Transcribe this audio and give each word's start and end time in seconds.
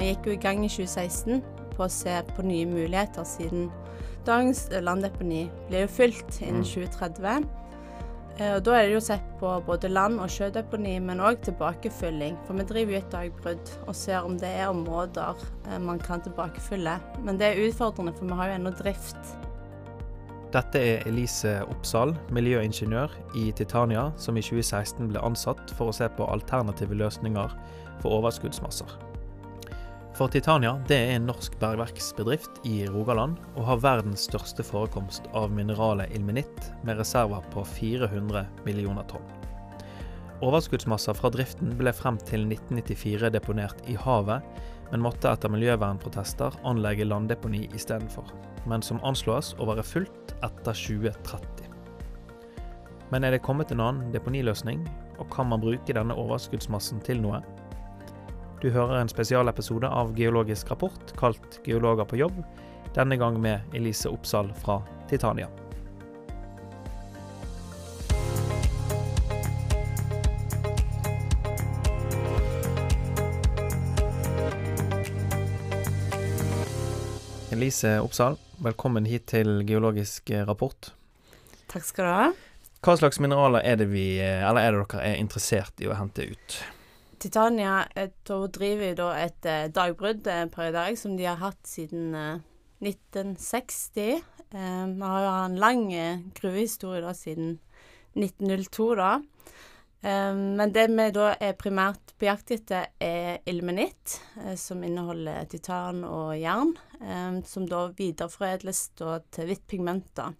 vi 0.00 0.10
gikk 0.10 0.26
jo 0.26 0.34
i 0.34 0.40
gang 0.40 0.64
i 0.64 0.72
2016 0.72 1.42
på 1.76 1.84
å 1.84 1.92
se 1.92 2.16
på 2.34 2.44
nye 2.44 2.66
muligheter, 2.68 3.24
siden 3.28 3.68
dagens 4.26 4.66
landdeponi 4.84 5.46
blir 5.68 5.84
jo 5.84 5.90
fylt 6.00 6.40
innen 6.40 6.64
2030. 6.64 7.48
Eh, 8.40 8.54
og 8.56 8.62
Da 8.64 8.76
er 8.78 8.86
det 8.86 8.94
jo 8.94 9.02
sett 9.04 9.26
på 9.40 9.52
både 9.66 9.88
land- 9.88 10.20
og 10.20 10.30
sjødeponi, 10.32 10.98
men 11.00 11.20
òg 11.20 11.42
tilbakefylling. 11.44 12.38
For 12.46 12.54
vi 12.54 12.64
driver 12.64 12.92
jo 12.92 12.98
et 12.98 13.12
dagbrudd 13.12 13.70
og 13.86 13.94
ser 13.94 14.24
om 14.24 14.38
det 14.38 14.48
er 14.48 14.68
områder 14.68 15.36
eh, 15.68 15.78
man 15.78 15.98
kan 15.98 16.20
tilbakefylle. 16.20 17.00
Men 17.24 17.38
det 17.38 17.46
er 17.46 17.68
utfordrende, 17.68 18.14
for 18.16 18.24
vi 18.24 18.40
har 18.40 18.48
jo 18.48 18.54
ennå 18.54 18.72
drift. 18.78 19.36
Dette 20.50 20.78
er 20.78 21.06
Elise 21.06 21.60
Oppsal, 21.70 22.16
miljøingeniør 22.30 23.12
i 23.36 23.52
Titania, 23.52 24.10
som 24.16 24.36
i 24.36 24.42
2016 24.42 25.12
ble 25.12 25.20
ansatt 25.22 25.70
for 25.76 25.90
å 25.90 25.94
se 25.94 26.08
på 26.08 26.26
alternative 26.26 26.96
løsninger 26.98 27.54
for 28.00 28.18
overskuddsmasser. 28.18 29.09
For 30.20 30.28
Titania 30.28 30.74
det 30.84 30.98
er 31.00 31.14
en 31.16 31.30
norsk 31.30 31.54
bergverksbedrift 31.62 32.58
i 32.68 32.82
Rogaland, 32.92 33.38
og 33.56 33.64
har 33.64 33.78
verdens 33.80 34.26
største 34.28 34.60
forekomst 34.60 35.30
av 35.32 35.46
mineralet 35.48 36.12
ilmenitt, 36.12 36.66
med 36.84 36.98
reserver 37.00 37.46
på 37.54 37.62
400 37.64 38.42
millioner 38.66 39.06
tonn. 39.08 39.24
Overskuddsmasser 40.44 41.16
fra 41.16 41.30
driften 41.32 41.72
ble 41.78 41.94
frem 41.96 42.18
til 42.28 42.44
1994 42.50 43.30
deponert 43.32 43.80
i 43.88 43.96
havet, 43.96 44.44
men 44.90 45.06
måtte 45.06 45.32
etter 45.32 45.54
miljøvernprotester 45.54 46.58
anlegge 46.68 47.08
landdeponi 47.08 47.62
istedenfor, 47.72 48.28
men 48.68 48.84
som 48.84 49.00
anslås 49.00 49.54
å 49.56 49.70
være 49.72 49.86
fullt 49.88 50.34
etter 50.44 50.76
2030. 50.82 51.64
Men 53.08 53.24
er 53.24 53.38
det 53.38 53.40
kommet 53.48 53.72
en 53.72 53.86
annen 53.86 54.12
deponiløsning, 54.12 54.84
og 55.16 55.32
kan 55.32 55.48
man 55.48 55.64
bruke 55.64 55.96
denne 55.96 56.12
overskuddsmassen 56.12 57.00
til 57.08 57.24
noe? 57.24 57.40
Du 58.60 58.68
hører 58.68 58.98
en 59.00 59.08
spesialepisode 59.08 59.88
av 59.88 60.10
Geologisk 60.12 60.68
rapport 60.68 61.12
kalt 61.16 61.54
'Geologer 61.64 62.04
på 62.04 62.18
jobb', 62.20 62.42
denne 62.92 63.16
gang 63.16 63.38
med 63.40 63.60
Elise 63.72 64.10
Oppsal 64.12 64.50
fra 64.52 64.82
Titania. 65.08 65.46
Elise 77.50 77.94
Oppsal, 78.00 78.36
velkommen 78.58 79.06
hit 79.08 79.24
til 79.32 79.64
Geologisk 79.64 80.28
rapport. 80.44 80.92
Takk 81.72 81.88
skal 81.88 82.04
du 82.04 82.12
ha. 82.12 82.28
Hva 82.84 82.98
slags 83.00 83.20
mineraler 83.24 83.64
er 83.64 83.80
det 83.80 83.88
vi, 83.88 84.04
eller 84.20 84.60
er 84.60 84.76
det 84.76 84.84
dere 84.84 85.08
er 85.14 85.16
interessert 85.16 85.80
i 85.80 85.88
å 85.88 85.96
hente 85.96 86.28
ut? 86.28 86.58
Titania 87.20 87.84
eh, 87.94 88.08
driver 88.24 88.94
da 88.96 89.08
et 89.20 89.46
eh, 89.46 89.68
dagbrudd 89.68 90.26
eh, 90.26 90.46
per 90.52 90.70
i 90.70 90.74
dag, 90.74 90.96
som 90.98 91.16
de 91.18 91.26
har 91.28 91.40
hatt 91.42 91.60
siden 91.68 92.14
eh, 92.16 92.38
1960. 92.80 94.22
Eh, 94.50 94.86
Vi 94.96 95.02
har 95.04 95.26
jo 95.26 95.34
en 95.44 95.58
lang 95.60 95.92
eh, 95.92 96.22
gruvehistorie 96.40 97.04
da 97.04 97.12
siden 97.14 97.58
1902, 98.16 98.94
da. 98.98 99.18
Men 100.00 100.70
det 100.72 100.86
vi 100.88 101.10
da 101.12 101.34
er 101.44 101.58
primært 101.60 102.14
på 102.16 102.24
jakt 102.24 102.54
etter, 102.54 102.86
er 103.04 103.42
ilmenitt, 103.44 104.14
som 104.56 104.80
inneholder 104.80 105.44
titan 105.52 106.00
og 106.08 106.30
jern, 106.40 106.72
som 107.44 107.66
da 107.68 107.82
videreforedles 107.98 108.80
da 108.96 109.18
til 109.28 109.50
hvitt 109.50 109.66
pigment, 109.68 110.08
da. 110.16 110.30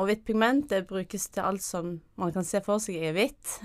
Og 0.00 0.08
hvitt 0.10 0.26
pigment 0.26 0.66
det 0.74 0.82
brukes 0.90 1.28
til 1.30 1.46
alt 1.46 1.62
som 1.62 2.00
man 2.18 2.34
kan 2.34 2.42
se 2.42 2.58
for 2.66 2.82
seg 2.82 3.06
er 3.06 3.14
hvitt. 3.14 3.60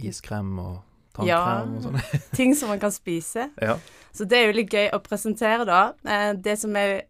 Iskrem 0.00 0.56
og. 0.64 0.78
Tannkrem 1.26 1.76
og 1.76 1.82
sånn? 1.82 2.20
ting 2.38 2.54
som 2.56 2.68
man 2.72 2.80
kan 2.80 2.92
spise. 2.94 3.50
Ja. 3.60 3.76
Så 4.12 4.24
det 4.26 4.38
er 4.38 4.46
jo 4.50 4.56
litt 4.58 4.72
gøy 4.74 4.88
å 4.96 4.98
presentere, 5.04 5.64
da. 5.68 5.82
Eh, 6.04 6.32
det, 6.34 6.56
som 6.58 6.74
er, 6.76 7.02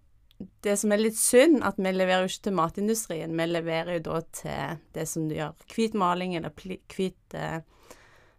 det 0.67 0.75
som 0.79 0.93
er 0.93 1.01
litt 1.01 1.17
synd, 1.17 1.63
at 1.65 1.77
vi 1.81 1.93
leverer 1.93 2.27
jo 2.27 2.33
ikke 2.35 2.45
til 2.49 2.57
matindustrien. 2.59 3.37
Vi 3.39 3.47
leverer 3.49 3.97
jo 3.99 4.03
da 4.11 4.21
til 4.37 4.77
det 4.93 5.07
som 5.09 5.29
du 5.31 5.35
gjør 5.39 5.55
hvit 5.75 5.95
maling 5.95 6.37
eller 6.37 6.53
hvit 6.57 7.35
eh, 7.35 7.61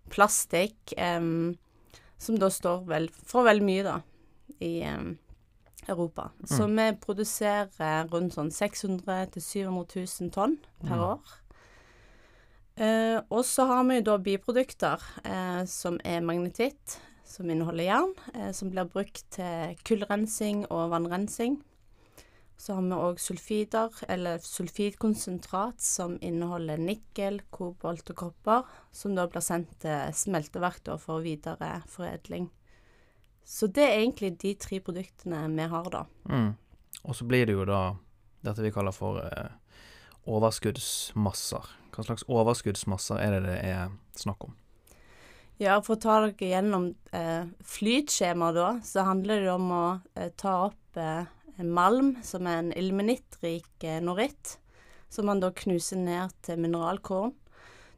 plastikk, 0.10 0.94
em, 0.98 1.56
som 2.18 2.38
da 2.38 2.50
står 2.54 2.84
vel 2.90 3.10
for 3.26 3.48
veldig 3.48 3.66
mye, 3.66 3.84
da, 3.88 3.98
i 4.62 4.82
em, 4.86 5.16
Europa. 5.90 6.28
Så 6.46 6.68
vi 6.70 6.84
produserer 7.02 8.06
rundt 8.12 8.36
sånn 8.38 8.52
600 8.54 9.32
000-700 9.34 10.04
000 10.22 10.30
tonn 10.36 10.58
per 10.84 10.98
Mm. 11.00 11.06
år. 11.08 11.38
Eh, 12.82 13.20
og 13.30 13.44
så 13.46 13.68
har 13.70 13.84
vi 13.86 14.00
jo 14.00 14.06
da 14.10 14.18
biprodukter 14.18 15.04
eh, 15.22 15.64
som 15.70 16.00
er 16.08 16.24
magnetitt, 16.26 16.96
som 17.28 17.50
inneholder 17.50 17.86
jern, 17.86 18.16
eh, 18.34 18.50
som 18.58 18.72
blir 18.74 18.90
brukt 18.90 19.28
til 19.36 19.76
kullrensing 19.86 20.64
og 20.72 20.90
vannrensing. 20.96 21.60
Så 22.62 22.78
har 22.78 22.86
vi 22.86 22.98
òg 22.98 23.22
sulfider, 23.22 23.94
eller 24.10 24.42
sulfidkonsentrat, 24.46 25.82
som 25.82 26.18
inneholder 26.22 26.82
nikkel, 26.82 27.40
kobolt 27.54 28.10
og 28.14 28.18
kopper, 28.18 28.66
som 28.94 29.16
da 29.18 29.28
blir 29.30 29.46
sendt 29.46 29.80
til 29.82 30.14
smelteverk 30.14 30.84
da 30.86 30.98
for 31.02 31.26
videre 31.26 31.80
foredling. 31.90 32.52
Så 33.46 33.70
det 33.70 33.88
er 33.88 34.00
egentlig 34.04 34.36
de 34.42 34.54
tre 34.62 34.80
produktene 34.82 35.44
vi 35.54 35.66
har, 35.74 35.90
da. 35.94 36.06
Mm. 36.30 36.54
Og 37.02 37.18
så 37.18 37.26
blir 37.26 37.50
det 37.50 37.58
jo 37.58 37.66
da 37.66 37.82
dette 38.46 38.66
vi 38.66 38.74
kaller 38.74 38.94
for 38.94 39.22
eh, 39.22 39.54
overskuddsmasser. 40.30 41.81
Hva 42.02 42.08
slags 42.08 42.26
overskuddsmasser 42.26 43.20
er 43.22 43.36
det 43.36 43.42
det 43.46 43.58
er 43.70 43.92
snakk 44.18 44.48
om? 44.48 44.56
Ja, 45.62 45.76
for 45.86 45.94
å 45.94 46.02
ta 46.02 46.16
dere 46.24 46.48
gjennom 46.50 46.88
eh, 47.14 47.46
flytskjemaet 47.70 48.56
da, 48.58 48.70
så 48.82 49.04
handler 49.06 49.44
det 49.44 49.52
om 49.54 49.68
å 49.70 49.84
eh, 50.18 50.32
ta 50.34 50.56
opp 50.72 50.98
eh, 50.98 51.30
malm 51.62 52.16
som 52.26 52.48
er 52.50 52.64
en 52.64 52.72
ilmenittrik 52.74 53.86
eh, 53.86 54.00
noritt, 54.02 54.56
som 55.14 55.30
man 55.30 55.44
da 55.44 55.52
knuser 55.54 56.02
ned 56.02 56.34
til 56.42 56.58
mineralkorn. 56.64 57.36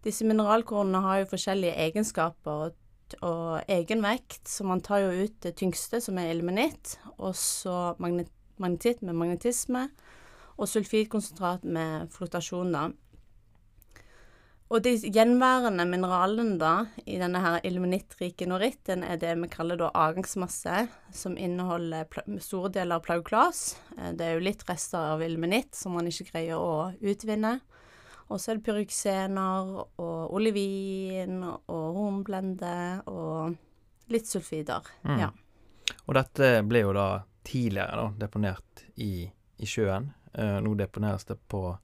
Disse 0.03 0.27
mineralkornene 0.27 0.99
har 1.05 1.21
jo 1.21 1.29
forskjellige 1.31 1.77
egenskaper 1.85 2.65
og, 2.65 2.75
og 3.23 3.71
egenvekt, 3.71 4.41
så 4.51 4.67
man 4.67 4.83
tar 4.83 5.05
jo 5.05 5.23
ut 5.23 5.37
det 5.47 5.55
tyngste, 5.61 6.03
som 6.03 6.19
er 6.19 6.33
ilmenitt, 6.33 6.97
og 7.15 7.31
så 7.39 7.93
magnet, 8.03 8.27
magnetitt 8.59 9.07
med 9.07 9.15
magnetisme, 9.21 9.87
og 10.59 10.67
sulfidkonsentrat 10.67 11.63
med 11.63 12.11
flotasjon, 12.11 12.75
da. 12.75 12.89
Og 14.73 14.81
de 14.81 14.95
gjenværende 14.97 15.83
mineralene 15.85 16.55
da, 16.57 16.71
i 17.05 17.19
denne 17.21 17.37
her 17.43 17.59
ilmenittrike 17.67 18.47
noritten, 18.49 19.03
er 19.05 19.19
det 19.21 19.35
vi 19.37 19.49
kaller 19.53 19.77
da 19.77 19.91
avgangsmasse, 19.93 20.87
som 21.13 21.35
inneholder 21.37 22.09
store 22.41 22.71
deler 22.73 22.97
av 22.97 23.03
plauklas. 23.05 23.77
Eh, 23.99 24.13
Det 24.17 24.25
er 24.25 24.33
jo 24.33 24.47
litt 24.47 24.65
rester 24.65 25.13
av 25.13 25.21
ilmenitt 25.21 25.77
som 25.77 25.93
man 25.93 26.09
ikke 26.09 26.31
greier 26.31 26.57
å 26.57 26.89
utvinne. 26.97 27.59
Og 28.31 28.39
så 28.39 28.51
er 28.51 28.57
det 28.57 28.65
pyroksener 28.65 29.75
og 30.01 30.33
olivin 30.33 31.43
og 31.43 31.87
hornblende 31.99 33.03
og 33.05 33.53
litt 34.09 34.25
sulfider. 34.25 34.81
Mm. 35.05 35.19
Ja. 35.19 35.29
Og 36.07 36.17
dette 36.17 36.63
ble 36.65 36.81
jo 36.81 36.93
da 36.97 37.07
tidligere 37.45 37.99
da, 37.99 38.09
deponert 38.25 38.85
i, 38.95 39.27
i 39.59 39.69
sjøen. 39.69 40.09
Eh, 40.33 40.57
nå 40.65 40.73
deponeres 40.79 41.27
det 41.29 41.37
på, 41.47 41.75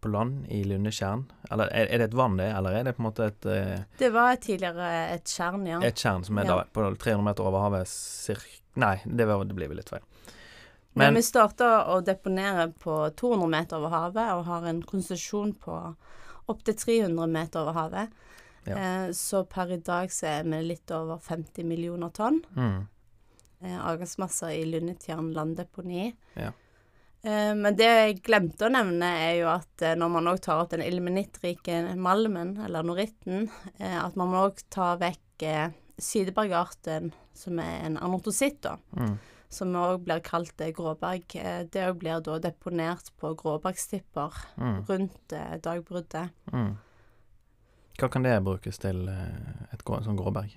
på 0.00 0.08
land 0.12 0.46
i 0.52 0.64
Lundetjern. 0.64 1.22
Eller 1.50 1.70
er, 1.72 1.86
er 1.88 1.98
det 2.02 2.10
et 2.10 2.16
vann 2.18 2.36
det, 2.36 2.48
eller 2.52 2.74
er 2.76 2.84
det 2.84 2.92
på 2.96 3.02
en 3.04 3.06
måte 3.08 3.26
et, 3.30 3.46
eh, 3.46 3.84
Det 3.98 4.10
var 4.12 4.36
tidligere 4.36 4.88
et 5.14 5.24
tjern, 5.24 5.66
ja. 5.66 5.78
et 5.82 5.96
tjern 5.96 6.24
som 6.24 6.38
er 6.38 6.44
Ja. 6.44 6.56
da 6.56 6.64
på 6.72 6.84
300 6.96 7.22
meter 7.24 7.46
over 7.46 7.60
havet 7.68 7.88
cirka 7.88 8.58
Nei, 8.74 9.02
det, 9.04 9.26
var, 9.28 9.44
det 9.44 9.54
blir 9.54 9.68
vel 9.68 9.76
litt 9.76 9.90
feil. 9.92 10.00
Men, 10.94 11.06
Men 11.12 11.14
vi 11.14 11.22
starta 11.22 11.66
å 11.92 11.98
deponere 12.04 12.70
på 12.80 12.94
200 13.16 13.48
meter 13.52 13.76
over 13.76 13.92
havet, 13.92 14.30
og 14.32 14.46
har 14.48 14.64
en 14.68 14.82
konsesjon 14.82 15.52
på 15.60 15.74
opptil 16.48 16.74
300 16.74 17.26
meter 17.28 17.60
over 17.60 17.76
havet. 17.76 18.14
Ja. 18.64 18.76
Eh, 18.78 19.10
så 19.12 19.44
per 19.44 19.72
i 19.72 19.76
dag 19.76 20.08
så 20.12 20.26
er 20.38 20.44
vi 20.48 20.62
litt 20.62 20.90
over 20.90 21.18
50 21.20 21.64
millioner 21.68 22.12
tonn 22.16 22.40
mm, 22.56 22.86
eh, 23.64 23.78
avgangsmasser 23.80 24.54
i 24.56 24.64
Lundetjern 24.64 25.32
landdeponi. 25.36 26.12
Ja. 26.38 26.52
Eh, 27.22 27.54
men 27.54 27.76
det 27.78 27.86
jeg 27.86 28.22
glemte 28.26 28.66
å 28.66 28.72
nevne, 28.72 29.08
er 29.22 29.36
jo 29.38 29.50
at 29.52 29.84
eh, 29.86 29.94
når 29.98 30.14
man 30.16 30.30
òg 30.32 30.40
tar 30.42 30.62
opp 30.62 30.72
den 30.72 30.82
ilmenittrike 30.82 31.78
malmen, 31.94 32.56
eller 32.64 32.86
noritten, 32.86 33.46
eh, 33.78 33.98
at 34.00 34.18
man 34.18 34.32
må 34.32 34.46
òg 34.48 34.62
ta 34.72 34.94
vekk 35.00 35.20
sidebergarten, 36.02 37.10
som 37.34 37.58
er 37.62 37.86
en 37.86 37.96
anortositt, 37.98 38.60
da 38.62 38.76
mm, 38.94 39.14
som 39.52 39.74
òg 39.78 40.04
blir 40.06 40.22
kalt 40.24 40.62
gråberg. 40.76 41.34
Det 41.72 41.82
òg 41.88 41.98
blir 42.00 42.22
da 42.24 42.38
deponert 42.42 43.10
på 43.20 43.32
gråbergstipper 43.40 44.38
mm, 44.56 44.78
rundt 44.88 45.34
dagbruddet. 45.64 46.30
mm. 46.54 46.72
Hva 48.00 48.08
kan 48.08 48.24
det 48.24 48.38
brukes 48.46 48.80
til, 48.80 49.04
et 49.10 49.82
sånt 49.84 50.18
gråberg? 50.18 50.54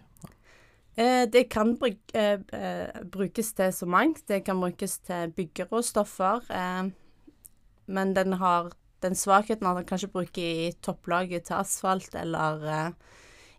Eh, 0.98 1.28
Det 1.30 1.44
kan 1.50 1.78
eh, 2.14 2.40
eh, 2.54 3.04
brukes 3.04 3.54
til 3.54 3.74
så 3.74 3.86
mangt. 3.86 4.28
Det 4.28 4.46
kan 4.46 4.60
brukes 4.60 5.00
til 5.00 5.32
byggeråstoffer. 5.32 6.92
Men 7.88 8.14
den 8.16 8.34
har 8.34 8.72
den 9.02 9.16
svakheten 9.16 9.68
at 9.68 9.78
den 9.78 9.86
kan 9.86 10.00
ikke 10.00 10.14
bruke 10.14 10.42
i 10.42 10.72
topplaget 10.82 11.44
til 11.44 11.54
asfalt 11.54 12.16
eller 12.16 12.94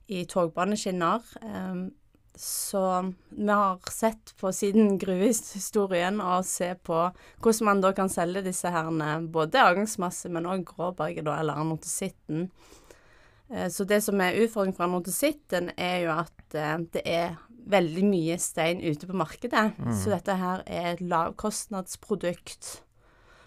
i 0.09 0.25
togbaneskinner. 0.25 1.21
Så 2.37 3.13
vi 3.31 3.47
har 3.49 3.79
sett 3.91 4.35
på 4.37 4.53
siden 4.53 4.99
gruvehistorien 5.03 6.21
og 6.21 6.45
se 6.45 6.75
på 6.75 6.99
hvordan 7.41 7.65
man 7.65 7.81
da 7.81 7.93
kan 7.97 8.09
selge 8.13 8.43
disse 8.45 8.69
herne, 8.69 9.29
både 9.33 9.63
avgangsmasse, 9.63 10.29
men 10.29 10.45
òg 10.47 10.65
gråberget, 10.69 11.25
da, 11.25 11.39
eller 11.41 11.63
anotositten. 11.63 12.51
Eh, 13.51 13.69
så 13.71 13.85
det 13.85 14.03
som 14.05 14.21
er 14.21 14.37
utfordringen 14.43 14.77
for 14.77 14.85
anotositten, 14.85 15.71
er 15.77 15.99
jo 16.05 16.13
at 16.19 16.36
eh, 16.55 16.79
det 16.95 17.03
er 17.05 17.37
veldig 17.67 18.05
mye 18.07 18.39
stein 18.39 18.83
ute 18.85 19.09
på 19.09 19.17
markedet. 19.17 19.73
Mm. 19.79 19.95
Så 19.99 20.13
dette 20.15 20.37
her 20.39 20.63
er 20.67 20.93
et 20.95 21.03
lavkostnadsprodukt 21.03 22.77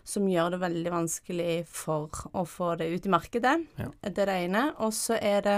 som 0.09 0.25
gjør 0.29 0.55
det 0.55 0.61
veldig 0.63 0.91
vanskelig 0.93 1.53
for 1.69 2.09
å 2.33 2.43
få 2.49 2.73
det 2.79 2.89
ut 2.89 3.05
i 3.05 3.13
markedet. 3.13 3.55
Ja. 3.77 3.91
Det 4.01 4.25
er 4.25 4.31
det 4.31 4.37
ene. 4.47 4.65
Og 4.83 4.93
så 4.97 5.19
er 5.21 5.45
det 5.45 5.57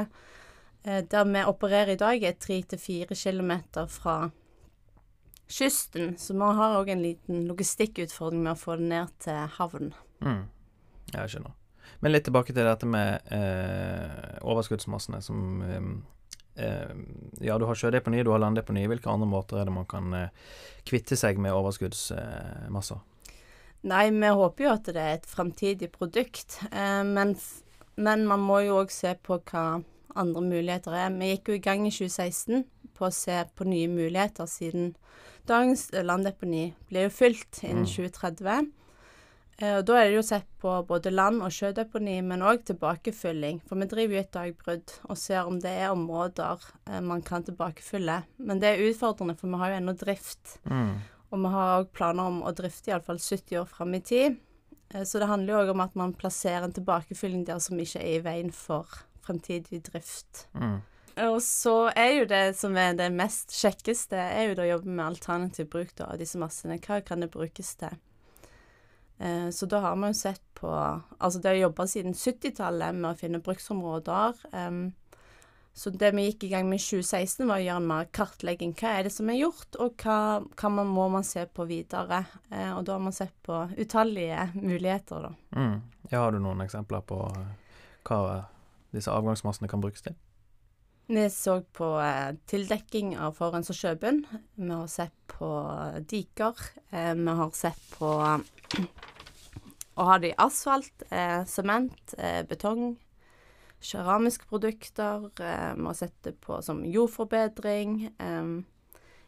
eh, 0.84 1.02
der 1.08 1.26
vi 1.30 1.46
opererer 1.48 1.96
i 1.96 2.02
dag, 2.02 2.24
er 2.24 2.38
tre 2.40 2.60
til 2.62 2.82
fire 2.82 3.18
kilometer 3.18 3.88
fra 3.92 4.18
kysten. 5.52 6.18
Så 6.20 6.36
vi 6.36 6.52
har 6.60 6.78
òg 6.80 6.92
en 6.92 7.06
liten 7.06 7.46
logistikkutfordring 7.50 8.44
med 8.44 8.54
å 8.56 8.60
få 8.60 8.78
det 8.80 8.92
ned 8.92 9.18
til 9.24 9.42
havn. 9.58 9.94
Mm. 10.22 10.46
Jeg 11.16 11.34
skjønner. 11.34 11.58
Men 12.02 12.14
litt 12.14 12.26
tilbake 12.26 12.54
til 12.54 12.66
dette 12.66 12.88
med 12.90 13.34
eh, 13.34 14.38
overskuddsmassene 14.48 15.22
som 15.24 15.62
eh 15.66 15.86
Ja, 17.42 17.58
du 17.58 17.66
har 17.66 17.78
sjødeponi, 17.78 18.24
du 18.24 18.32
har 18.34 18.42
landdeponi. 18.44 18.86
Hvilke 18.90 19.10
andre 19.12 19.30
måter 19.30 19.62
er 19.62 19.70
det 19.70 19.76
man 19.76 19.88
kan 19.90 20.14
eh, 20.14 20.34
kvitte 20.88 21.18
seg 21.20 21.40
med 21.42 21.56
overskuddsmasser? 21.56 23.02
Nei, 23.90 24.04
vi 24.14 24.34
håper 24.38 24.68
jo 24.68 24.74
at 24.76 24.90
det 24.94 25.02
er 25.02 25.16
et 25.18 25.30
framtidig 25.30 25.90
produkt. 25.94 26.60
Eh, 26.70 27.02
men, 27.08 27.34
men, 27.98 28.28
man 28.30 28.44
må 28.46 28.62
jo 28.66 28.82
òg 28.84 28.94
se 28.94 29.16
på 29.26 29.40
hva 29.52 29.66
andre 30.16 30.44
muligheter 30.44 30.98
er. 30.98 31.16
Vi 31.16 31.32
gikk 31.34 31.50
jo 31.50 31.58
i 31.58 31.64
gang 31.66 31.88
i 31.88 31.94
2016 31.94 32.66
på 32.98 33.08
å 33.08 33.16
se 33.16 33.40
på 33.58 33.66
nye 33.66 33.90
muligheter, 33.90 34.46
siden 34.46 34.94
dagens 35.50 35.88
landdeponi 35.96 36.68
blir 36.92 37.08
jo 37.08 37.16
fylt 37.16 37.64
innen 37.66 37.88
2030. 37.90 38.70
Eh, 39.62 39.78
og 39.78 39.86
Da 39.86 40.00
er 40.00 40.10
det 40.10 40.18
jo 40.18 40.26
sett 40.26 40.48
på 40.62 40.74
både 40.88 41.14
land- 41.14 41.44
og 41.46 41.54
sjødeponi, 41.54 42.22
men 42.26 42.42
òg 42.42 42.64
tilbakefylling. 42.66 43.62
For 43.68 43.78
vi 43.78 43.86
driver 43.86 44.16
jo 44.16 44.22
et 44.22 44.34
dagbrudd 44.34 44.94
og 45.10 45.18
ser 45.18 45.46
om 45.46 45.60
det 45.62 45.72
er 45.72 45.94
områder 45.94 46.60
eh, 46.88 47.02
man 47.02 47.22
kan 47.22 47.44
tilbakefylle. 47.44 48.24
Men 48.38 48.60
det 48.60 48.74
er 48.74 48.86
utfordrende, 48.90 49.38
for 49.38 49.48
vi 49.48 49.62
har 49.62 49.74
jo 49.74 49.82
ennå 49.82 49.98
drift. 49.98 50.58
Mm. 50.66 50.96
Og 51.32 51.40
vi 51.40 51.54
har 51.54 51.76
òg 51.80 51.92
planer 51.94 52.32
om 52.32 52.42
å 52.44 52.56
drifte 52.56 52.92
iallfall 52.92 53.22
70 53.22 53.62
år 53.62 53.70
fram 53.70 53.94
i 53.94 54.02
tid. 54.02 54.40
Eh, 54.94 55.04
så 55.04 55.22
det 55.22 55.30
handler 55.30 55.54
jo 55.54 55.64
òg 55.64 55.74
om 55.76 55.86
at 55.86 55.96
man 55.96 56.14
plasserer 56.18 56.66
en 56.66 56.74
tilbakefylling 56.74 57.46
der 57.46 57.60
som 57.60 57.80
ikke 57.80 58.02
er 58.02 58.18
i 58.18 58.24
veien 58.26 58.52
for 58.52 58.90
fremtidig 59.22 59.84
drift. 59.92 60.48
Mm. 60.58 60.80
Og 61.22 61.42
så 61.44 61.92
er 61.92 62.14
jo 62.16 62.26
det 62.26 62.46
som 62.58 62.74
er 62.80 62.96
det 62.98 63.12
mest 63.14 63.52
kjekkeste, 63.54 64.18
er 64.18 64.48
jo 64.48 64.56
da 64.58 64.64
å 64.64 64.72
jobbe 64.72 64.90
med 64.90 65.06
alternativ 65.06 65.68
bruk 65.70 65.92
da, 66.00 66.08
av 66.14 66.22
disse 66.22 66.40
massene. 66.40 66.80
Hva 66.82 67.02
kan 67.06 67.22
det 67.22 67.30
brukes 67.34 67.76
til? 67.78 68.00
Eh, 69.22 69.50
så 69.54 69.70
da 69.70 69.84
har 69.86 70.00
vi 70.02 70.10
jo 70.10 70.18
sett 70.18 70.44
på 70.58 70.70
Altså 70.72 71.40
det 71.42 71.50
har 71.50 71.60
jobba 71.60 71.88
siden 71.90 72.14
70-tallet 72.18 72.98
med 72.98 73.12
å 73.12 73.18
finne 73.18 73.42
bruksområder. 73.42 74.42
Så 75.74 75.90
det 75.90 76.12
vi 76.12 76.26
gikk 76.26 76.44
i 76.44 76.50
gang 76.52 76.68
med 76.70 76.82
i 76.82 76.84
2016, 76.84 77.46
var 77.48 77.62
å 77.62 77.64
gjøre 77.64 77.82
en 77.82 77.88
mer 77.88 78.08
kartlegging. 78.14 78.74
Hva 78.76 78.96
er 78.98 79.08
det 79.08 79.14
som 79.16 79.30
er 79.32 79.40
gjort, 79.40 79.78
og 79.80 80.04
hva, 80.04 80.18
hva 80.60 80.72
man, 80.74 80.90
må 80.92 81.08
man 81.14 81.24
se 81.28 81.46
på 81.48 81.66
videre? 81.70 82.26
Eh, 82.52 82.74
og 82.76 82.84
da 82.88 82.98
har 82.98 83.06
man 83.06 83.16
sett 83.16 83.34
på 83.46 83.64
utallige 83.80 84.50
muligheter, 84.58 85.30
da. 85.30 85.32
Mm. 85.56 85.78
Ja, 86.10 86.26
har 86.26 86.36
du 86.36 86.42
noen 86.44 86.66
eksempler 86.66 87.06
på 87.08 87.22
eh, 87.30 87.80
hva 88.10 88.20
disse 88.92 89.16
avgangsmassene 89.16 89.72
kan 89.72 89.84
brukes 89.84 90.04
til? 90.04 90.18
Vi 91.12 91.24
så 91.32 91.58
på 91.76 91.94
eh, 92.04 92.36
tildekking 92.52 93.16
av 93.20 93.40
forurensa 93.40 93.76
sjøbunn. 93.76 94.26
Vi 94.60 94.72
har 94.74 94.92
sett 94.92 95.16
på 95.32 95.54
diker. 96.12 96.60
Eh, 96.92 97.14
vi 97.16 97.38
har 97.40 97.56
sett 97.56 97.80
på 97.96 98.12
å 99.96 100.08
ha 100.08 100.18
det 100.22 100.32
i 100.32 100.38
asfalt, 100.40 101.04
eh, 101.10 101.42
sement, 101.50 102.14
betong 102.50 102.96
keramiske 103.82 104.46
produkter. 104.46 105.32
Eh, 105.40 105.76
har 105.76 106.10
det 106.22 106.42
på 106.42 106.62
som 106.62 106.86
jordforbedring. 106.86 108.10
Eh, 108.20 108.64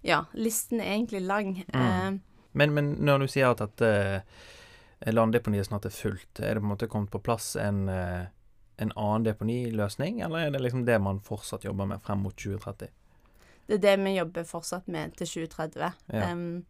ja, 0.01 0.25
listen 0.33 0.81
er 0.81 0.93
egentlig 0.93 1.21
lang. 1.21 1.65
Mm. 1.73 1.81
Eh, 1.81 2.19
men, 2.51 2.73
men, 2.73 2.91
når 2.91 3.19
du 3.19 3.27
sier 3.27 3.49
at, 3.49 3.63
dette 3.63 5.11
landdeponiet 5.11 5.67
snart 5.67 5.85
er 5.89 5.95
fullt, 5.95 6.39
er 6.39 6.55
det 6.55 6.61
på 6.61 6.67
en 6.67 6.73
måte 6.75 6.87
kommet 6.87 7.11
på 7.11 7.19
plass 7.19 7.55
en, 7.59 7.89
en 7.89 8.91
annen 8.95 9.25
deponiløsning, 9.25 10.21
eller 10.21 10.45
er 10.45 10.53
det 10.53 10.61
liksom 10.61 10.85
det 10.85 10.99
man 11.01 11.19
fortsatt 11.19 11.65
jobber 11.65 11.89
med 11.89 12.03
frem 12.05 12.21
mot 12.23 12.35
2030? 12.37 12.93
Det 13.67 13.79
er 13.79 13.81
det 13.83 13.95
vi 14.03 14.13
jobber 14.15 14.45
fortsatt 14.47 14.87
med 14.87 15.17
til 15.17 15.27
2030. 15.27 15.97
Ja. 16.13 16.29
Um, 16.31 16.63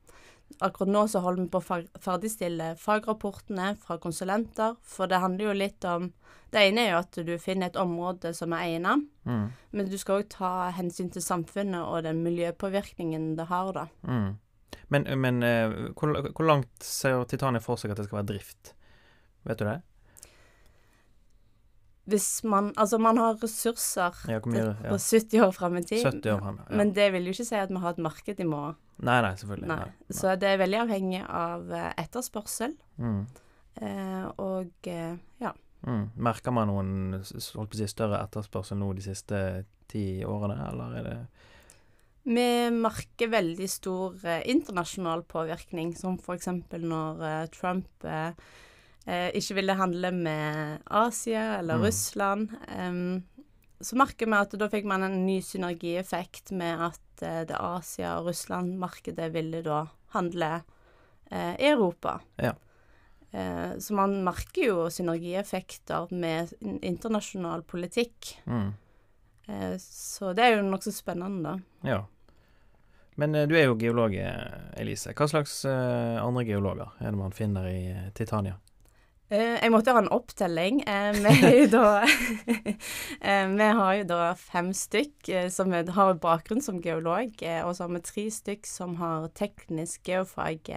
Akkurat 0.61 0.91
nå 0.91 1.05
så 1.09 1.21
holder 1.23 1.45
vi 1.45 1.51
på 1.53 1.61
å 1.61 1.79
ferdigstille 2.03 2.73
fagrapportene 2.79 3.73
fra 3.81 3.97
konsulenter, 4.01 4.75
for 4.83 5.09
det 5.11 5.21
handler 5.23 5.50
jo 5.50 5.57
litt 5.57 5.88
om 5.89 6.11
Det 6.53 6.61
ene 6.69 6.83
er 6.83 6.91
jo 6.91 6.97
at 7.00 7.17
du 7.25 7.31
finner 7.41 7.71
et 7.71 7.77
område 7.81 8.29
som 8.38 8.51
er 8.53 8.75
egnet, 8.75 9.07
mm. 9.25 9.45
men 9.73 9.88
du 9.89 9.95
skal 9.97 10.21
òg 10.21 10.27
ta 10.29 10.69
hensyn 10.77 11.07
til 11.09 11.23
samfunnet 11.25 11.81
og 11.81 12.03
den 12.05 12.19
miljøpåvirkningen 12.21 13.31
det 13.39 13.47
har, 13.50 13.71
da. 13.73 13.88
Mm. 14.05 14.35
Men, 14.94 15.07
men 15.17 15.41
uh, 15.41 15.89
hvor, 15.97 16.13
hvor, 16.29 16.45
langt 16.45 16.85
ser 16.85 17.25
Titania 17.25 17.57
for 17.63 17.81
seg 17.81 17.89
at 17.89 17.97
det 17.97 18.06
skal 18.06 18.19
være 18.19 18.29
drift? 18.35 18.75
Vet 19.49 19.63
du 19.63 19.65
det? 19.65 19.79
Hvis 22.09 22.44
man 22.44 22.73
Altså, 22.77 22.97
man 23.00 23.17
har 23.17 23.38
ressurser 23.39 24.17
ja, 24.27 24.39
mye, 24.45 24.63
ja. 24.83 24.89
på 24.89 24.97
70 25.00 25.45
år 25.45 25.53
fram 25.55 25.77
i 25.79 25.83
tid, 25.88 26.25
ja. 26.25 26.38
men 26.69 26.91
det 26.95 27.11
vil 27.15 27.29
jo 27.29 27.35
ikke 27.35 27.47
si 27.47 27.59
at 27.59 27.71
vi 27.71 27.79
har 27.79 27.95
et 27.95 28.01
marked 28.03 28.39
i 28.39 28.47
morgen. 28.47 28.75
Nei, 29.03 29.19
nei, 29.23 29.31
selvfølgelig. 29.39 29.69
Nei. 29.71 29.77
Nei. 29.88 30.15
Så 30.17 30.35
det 30.39 30.50
er 30.51 30.59
veldig 30.61 30.81
avhengig 30.83 31.21
av 31.25 31.71
eh, 31.73 31.89
etterspørsel. 32.03 32.75
Mm. 33.01 33.21
Eh, 33.81 34.25
og 34.44 34.89
eh, 34.91 35.15
ja. 35.41 35.53
Mm. 35.83 36.03
Merker 36.27 36.55
man 36.55 36.69
noen 36.71 37.23
si, 37.27 37.88
større 37.91 38.21
etterspørsel 38.23 38.79
nå 38.79 38.91
de 38.95 39.03
siste 39.03 39.39
ti 39.91 40.23
årene, 40.27 40.59
eller 40.69 40.99
er 40.99 41.09
det 41.09 41.17
Vi 42.23 42.49
merker 42.71 43.31
veldig 43.33 43.67
stor 43.67 44.19
eh, 44.23 44.44
internasjonal 44.53 45.25
påvirkning, 45.27 45.95
som 45.99 46.19
f.eks. 46.19 46.51
når 46.79 47.25
eh, 47.27 47.41
Trump 47.56 48.07
eh, 48.07 48.31
ikke 49.03 49.57
ville 49.57 49.73
handle 49.75 50.13
med 50.15 50.83
Asia 50.88 51.57
eller 51.57 51.75
mm. 51.75 51.83
Russland. 51.83 52.53
Um, 52.71 53.23
så 53.83 53.97
merker 54.00 54.29
vi 54.29 54.38
at 54.38 54.53
da 54.59 54.69
fikk 54.71 54.88
man 54.88 55.03
en 55.05 55.23
ny 55.25 55.39
synergieffekt 55.44 56.54
med 56.56 56.85
at 56.87 57.23
eh, 57.25 57.42
det 57.49 57.57
Asia- 57.59 58.16
og 58.19 58.30
Russland-markedet 58.30 59.30
ville 59.33 59.63
da 59.66 59.83
handle 60.16 60.51
eh, 61.31 61.56
i 61.59 61.68
Europa. 61.73 62.19
Ja. 62.42 62.54
Eh, 63.31 63.75
så 63.80 63.97
man 63.97 64.16
merker 64.23 64.69
jo 64.69 64.87
synergieffekter 64.94 66.13
med 66.16 66.54
internasjonal 66.61 67.66
politikk. 67.68 68.37
Mm. 68.45 68.73
Eh, 69.47 69.78
så 69.83 70.33
det 70.37 70.47
er 70.47 70.57
jo 70.57 70.66
nokså 70.69 70.95
spennende, 70.95 71.44
da. 71.51 71.94
Ja. 71.95 72.01
Men 73.19 73.35
eh, 73.35 73.47
du 73.49 73.57
er 73.59 73.68
jo 73.68 73.80
geolog, 73.81 74.16
Elise. 74.80 75.11
Hva 75.18 75.28
slags 75.30 75.63
andre 75.68 76.47
geologer 76.47 76.95
er 77.01 77.11
det 77.11 77.19
man 77.19 77.35
finner 77.35 77.68
i 77.68 77.81
Titania? 78.16 78.61
Uh, 79.33 79.57
jeg 79.57 79.71
måtte 79.73 79.94
ha 79.95 80.02
en 80.04 80.11
opptelling. 80.13 80.83
Uh, 80.85 81.16
vi, 81.25 81.63
da, 81.73 82.04
uh, 82.06 83.47
vi 83.49 83.69
har 83.80 83.95
jo 83.97 84.04
da 84.11 84.19
fem 84.37 84.69
stykk 84.78 85.31
som 85.54 85.73
har 85.73 86.19
bakgrunn 86.21 86.61
som 86.61 86.81
geolog, 86.83 87.33
og 87.42 87.71
så 87.73 87.87
har 87.87 87.95
vi 87.95 88.04
tre 88.06 88.28
stykk 88.35 88.69
som 88.69 88.97
har 89.02 89.31
teknisk 89.33 90.06
geofag. 90.06 90.69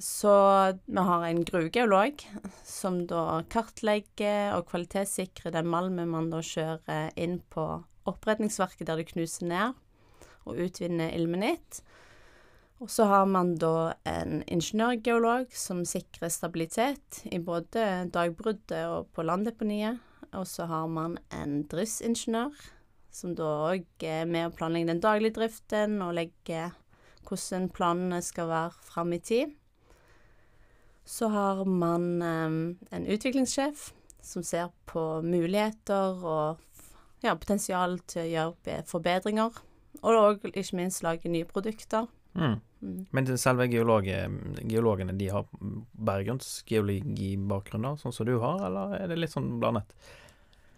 Så 0.00 0.34
vi 0.84 1.04
har 1.08 1.24
en 1.24 1.42
gruvegeolog 1.44 2.22
som 2.64 3.02
da 3.08 3.42
kartlegger 3.52 4.56
og 4.56 4.68
kvalitetssikrer 4.70 5.52
den 5.56 5.68
malmen 5.68 6.12
man 6.12 6.30
da 6.32 6.40
kjører 6.44 7.10
inn 7.20 7.38
på 7.52 7.66
oppredningsverket 8.08 8.88
der 8.88 9.00
det 9.00 9.10
knuser 9.12 9.48
ned, 9.48 9.80
og 10.48 10.60
utvinner 10.60 11.12
ilmenitt. 11.16 11.82
Og 12.80 12.88
så 12.88 13.04
har 13.04 13.26
man 13.28 13.54
da 13.60 13.92
en 14.08 14.40
ingeniørgeolog 14.48 15.50
som 15.52 15.82
sikrer 15.84 16.32
stabilitet 16.32 17.20
i 17.28 17.36
både 17.44 18.08
dagbruddet 18.12 18.86
og 18.88 19.10
på 19.12 19.24
landdeponiet. 19.28 20.00
Og 20.32 20.46
så 20.48 20.64
har 20.70 20.86
man 20.88 21.18
en 21.34 21.60
driftsingeniør 21.68 22.54
som 23.12 23.34
da 23.36 23.48
òg 23.72 24.06
er 24.06 24.28
med 24.30 24.48
å 24.48 24.54
planlegge 24.54 24.92
den 24.92 25.02
daglige 25.02 25.36
driften 25.40 25.98
og 26.04 26.14
legge 26.16 26.70
hvordan 27.26 27.68
planene 27.74 28.22
skal 28.24 28.48
være 28.48 28.86
fram 28.86 29.12
i 29.12 29.20
tid. 29.20 29.52
Så 31.04 31.28
har 31.28 31.64
man 31.66 32.22
um, 32.22 32.60
en 32.94 33.06
utviklingssjef 33.10 33.90
som 34.22 34.44
ser 34.46 34.70
på 34.88 35.02
muligheter 35.26 36.16
og 36.22 36.62
ja, 37.24 37.34
potensial 37.34 37.98
til 38.08 38.24
å 38.24 38.30
gjøre 38.30 38.80
forbedringer. 38.88 39.60
Og 40.00 40.16
òg 40.16 40.48
ikke 40.54 40.78
minst 40.78 41.04
lage 41.04 41.28
nye 41.28 41.48
produkter. 41.48 42.06
Mm. 42.38 42.60
Mm. 42.80 43.06
Men 43.12 43.26
selve 43.38 43.66
geologene 43.68 45.12
de 45.18 45.28
har 45.28 45.44
bergrunnsgeologibakgrunn, 45.92 47.98
sånn 48.00 48.14
som 48.14 48.26
du 48.28 48.38
har, 48.40 48.62
eller 48.66 48.94
er 49.00 49.06
det 49.10 49.18
litt 49.20 49.34
sånn 49.34 49.58
blandet? 49.60 49.88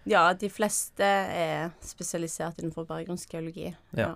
Ja, 0.08 0.32
de 0.34 0.48
fleste 0.50 1.06
er 1.06 1.70
spesialisert 1.84 2.58
innenfor 2.58 2.84
bergensgeologi. 2.88 3.70
Ja. 3.94 4.08
ja. 4.08 4.14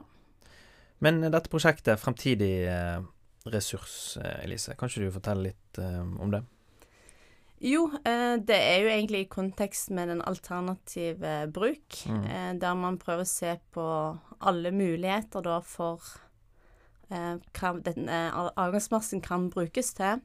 Men 0.99 1.21
dette 1.31 1.51
prosjektet, 1.53 2.01
Fremtidig 2.01 2.67
eh, 2.67 2.99
ressurs, 3.53 4.17
eh, 4.19 4.45
Elise, 4.45 4.75
kan 4.75 4.89
ikke 4.91 5.07
du 5.07 5.15
fortelle 5.15 5.43
litt 5.53 5.79
eh, 5.79 6.03
om 6.03 6.31
det? 6.35 6.43
Jo, 7.65 7.87
det 8.05 8.53
er 8.53 8.83
jo 8.83 8.91
egentlig 8.93 9.21
i 9.23 9.29
kontekst 9.33 9.89
med 9.97 10.11
den 10.13 10.21
alternative 10.29 11.47
bruk, 11.49 12.03
Mm. 12.05 12.59
der 12.61 12.75
man 12.77 12.99
prøver 13.01 13.25
å 13.25 13.31
se 13.31 13.55
på 13.73 13.87
alle 14.45 14.69
muligheter 14.77 15.41
da 15.41 15.63
for 15.65 16.05
hva 17.09 17.73
den 17.87 18.09
eh, 18.11 18.39
avgangsmassen 18.57 19.23
kan 19.25 19.51
brukes 19.53 19.93
til. 19.95 20.23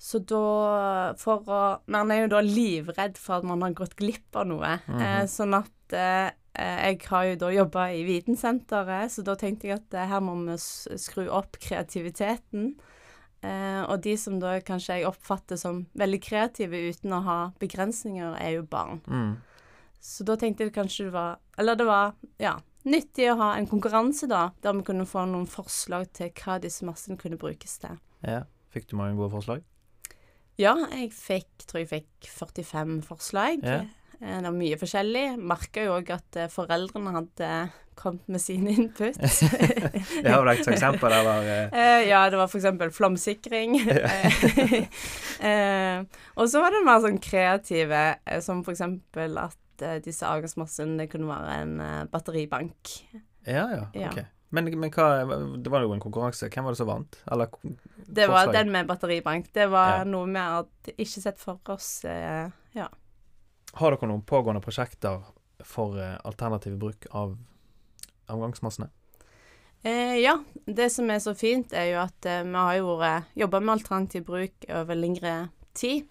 Så 0.00 0.22
da 0.24 1.12
for 1.20 1.44
å 1.44 1.62
Man 1.92 2.12
er 2.12 2.22
jo 2.22 2.30
da 2.32 2.40
livredd 2.44 3.18
for 3.20 3.40
at 3.40 3.48
man 3.48 3.60
har 3.66 3.76
gått 3.76 3.98
glipp 4.00 4.36
av 4.36 4.48
noe. 4.48 4.78
eh, 4.88 5.24
sånn 5.28 5.58
at 5.58 5.96
eh, 5.96 6.30
jeg 6.60 7.02
har 7.08 7.26
jo 7.28 7.34
da 7.40 7.50
jobba 7.54 7.90
i 7.94 8.04
Vitensenteret, 8.04 9.12
så 9.12 9.22
da 9.22 9.36
tenkte 9.38 9.68
jeg 9.68 9.78
at 9.78 9.94
eh, 9.94 10.08
her 10.10 10.22
må 10.24 10.34
vi 10.46 10.56
skru 10.58 11.28
opp 11.28 11.60
kreativiteten. 11.60 12.72
Eh, 13.40 13.82
og 13.86 14.02
de 14.04 14.16
som 14.20 14.40
da 14.40 14.58
kanskje 14.60 15.00
jeg 15.00 15.08
oppfatter 15.08 15.56
som 15.56 15.84
veldig 15.96 16.20
kreative 16.20 16.80
uten 16.90 17.14
å 17.16 17.22
ha 17.24 17.38
begrensninger, 17.60 18.34
er 18.40 18.58
jo 18.58 18.66
barn. 18.68 19.00
Mm. 19.06 19.36
Så 20.00 20.24
da 20.24 20.36
tenkte 20.40 20.64
jeg 20.64 20.72
kanskje 20.72 21.10
det 21.10 21.12
var 21.12 21.34
Eller 21.60 21.76
det 21.76 21.84
var, 21.84 22.14
ja, 22.40 22.54
nyttig 22.88 23.26
å 23.32 23.36
ha 23.40 23.50
en 23.58 23.68
konkurranse, 23.70 24.28
da, 24.30 24.50
der 24.62 24.76
vi 24.78 24.86
kunne 24.86 25.06
få 25.08 25.26
noen 25.28 25.48
forslag 25.50 26.08
til 26.16 26.30
hva 26.40 26.58
disse 26.62 26.86
massene 26.88 27.18
kunne 27.20 27.38
brukes 27.40 27.78
til. 27.82 27.98
Ja. 28.26 28.44
Fikk 28.70 28.86
du 28.92 28.96
mange 29.00 29.16
gode 29.18 29.32
forslag? 29.34 29.64
Ja, 30.60 30.76
jeg 30.92 31.10
fikk, 31.16 31.64
tror 31.66 31.80
jeg 31.82 31.88
fikk 31.90 32.28
45 32.30 33.00
forslag. 33.08 33.64
Ja. 33.66 33.80
Eh, 34.20 34.36
Det 34.36 34.44
var 34.44 34.52
mye 34.54 34.76
forskjellig. 34.78 35.24
Merka 35.40 35.86
jo 35.86 35.94
òg 35.96 36.10
at 36.14 36.36
eh, 36.38 36.50
foreldrene 36.52 37.14
hadde 37.16 37.48
kommet 38.00 38.28
med 38.32 38.40
sine 38.40 38.72
input. 38.76 39.16
Jeg 39.20 40.28
har 40.30 40.40
vel 40.44 40.52
et 40.54 40.68
eksempel 40.72 41.12
var 41.26 41.42
eh, 41.44 41.72
Eh, 41.80 42.08
ja, 42.08 42.22
det 42.30 42.38
var 42.40 42.52
eksempel 42.52 42.92
flomsikring. 42.94 43.78
Eh, 45.40 45.48
eh, 45.48 46.04
og 46.36 46.48
så 46.52 46.60
var 46.60 46.74
det 46.74 46.84
mer 46.84 47.00
sånn 47.00 47.18
kreative, 47.22 48.00
eh, 48.28 48.40
som 48.44 48.60
for 48.66 48.74
eksempel 48.76 49.38
at 49.80 49.86
eh, 49.88 50.00
disse 50.04 50.26
avgangsmassene 50.26 50.98
det 51.00 51.08
kunne 51.12 51.28
være 51.30 51.56
en 51.62 51.80
eh, 51.80 52.04
batteribank. 52.12 52.92
Ja, 53.46 53.64
ja. 53.72 53.84
Ja. 53.94 54.10
Ok. 54.12 54.20
Men, 54.52 54.66
men 54.80 54.90
hva 54.90 55.06
Det 55.62 55.70
var 55.70 55.84
jo 55.84 55.92
en 55.94 56.00
konkurranse. 56.02 56.48
Hvem 56.50 56.64
var 56.66 56.74
det 56.74 56.80
som 56.80 56.88
vant? 56.90 57.18
Eller 57.30 57.48
Det 58.06 58.26
var 58.28 58.46
Forslag. 58.46 58.54
den 58.58 58.72
med 58.72 58.86
batteribank. 58.88 59.52
Det 59.54 59.68
var 59.70 59.98
Ja. 60.00 60.04
noe 60.04 60.26
vi 60.26 60.38
hadde 60.42 60.94
ikke 60.98 61.22
sett 61.22 61.38
for 61.38 61.60
oss. 61.68 62.04
Eh, 62.04 62.50
ja. 62.74 62.88
Har 63.74 63.90
dere 63.94 64.08
noen 64.10 64.22
pågående 64.26 64.60
prosjekter 64.62 65.22
for 65.62 65.94
alternativ 66.24 66.76
bruk 66.78 67.06
av 67.14 67.36
avgangsmassene? 68.28 68.88
Eh, 69.82 70.18
ja, 70.20 70.34
det 70.66 70.90
som 70.92 71.08
er 71.10 71.18
så 71.22 71.32
fint, 71.34 71.72
er 71.72 71.92
jo 71.94 72.00
at 72.02 72.26
eh, 72.28 72.42
vi 72.44 72.52
har 72.52 72.74
jo 72.76 72.98
jobba 73.44 73.60
med 73.60 73.78
alternativ 73.78 74.24
bruk 74.26 74.66
over 74.68 74.94
lengre 74.98 75.48
tid. 75.72 76.04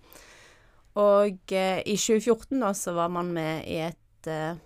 Og 0.98 1.54
eh, 1.54 1.82
i 1.86 1.96
2014 1.98 2.58
da, 2.60 2.74
så 2.74 2.96
var 2.98 3.12
man 3.14 3.30
med 3.36 3.68
i 3.70 3.78
et 3.86 4.30
eh, 4.30 4.58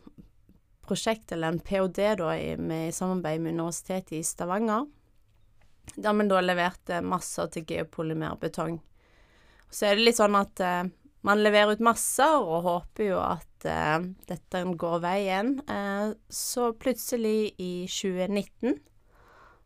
prosjekt, 0.88 1.32
eller 1.32 1.52
en 1.52 1.60
ph.d. 1.60 2.16
da, 2.20 2.32
i, 2.38 2.56
med, 2.58 2.90
i 2.90 2.96
samarbeid 2.96 3.44
med 3.44 3.58
Universitetet 3.60 4.18
i 4.20 4.24
Stavanger. 4.24 4.88
Der 5.96 6.16
vi 6.16 6.28
da 6.32 6.40
leverte 6.42 7.02
masser 7.04 7.50
til 7.52 7.66
geopolymerbetong. 7.68 8.80
Så 9.74 9.88
er 9.90 9.98
det 9.98 10.08
litt 10.08 10.20
sånn 10.20 10.38
at 10.40 10.62
eh, 10.64 10.86
man 11.24 11.44
leverer 11.44 11.76
ut 11.76 11.84
masser 11.84 12.40
og 12.40 12.66
håper 12.68 13.08
jo 13.08 13.20
at 13.24 13.68
eh, 13.68 14.08
dette 14.30 14.64
går 14.80 15.04
veien. 15.04 15.54
Eh, 15.72 16.16
så 16.28 16.72
plutselig 16.76 17.54
i 17.58 17.74
2019 17.88 18.80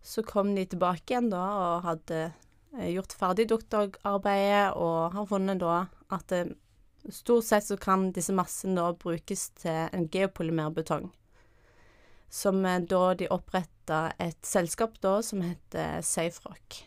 så 0.08 0.24
kom 0.24 0.54
de 0.56 0.68
tilbake 0.70 1.12
igjen 1.12 1.32
da 1.34 1.44
og 1.60 1.88
hadde 1.88 2.20
eh, 2.28 2.92
gjort 2.94 3.16
ferdig 3.18 3.48
doktorarbeidet 3.52 4.78
og 4.78 5.18
har 5.18 5.30
funnet 5.30 5.60
da 5.64 5.80
at 6.14 6.32
eh, 6.32 6.52
stort 7.10 7.46
sett 7.48 7.66
så 7.66 7.78
kan 7.78 8.12
disse 8.16 8.36
massene 8.36 8.80
da 8.80 8.92
brukes 8.94 9.50
til 9.62 9.88
en 9.92 10.08
geopolymerbetong. 10.12 11.10
Som 12.30 12.66
eh, 12.66 12.82
da 12.84 13.14
de 13.20 13.32
oppretta 13.34 14.12
et 14.20 14.40
selskap 14.46 15.00
da 15.04 15.20
som 15.24 15.42
heter 15.46 16.02
SafeRock. 16.02 16.84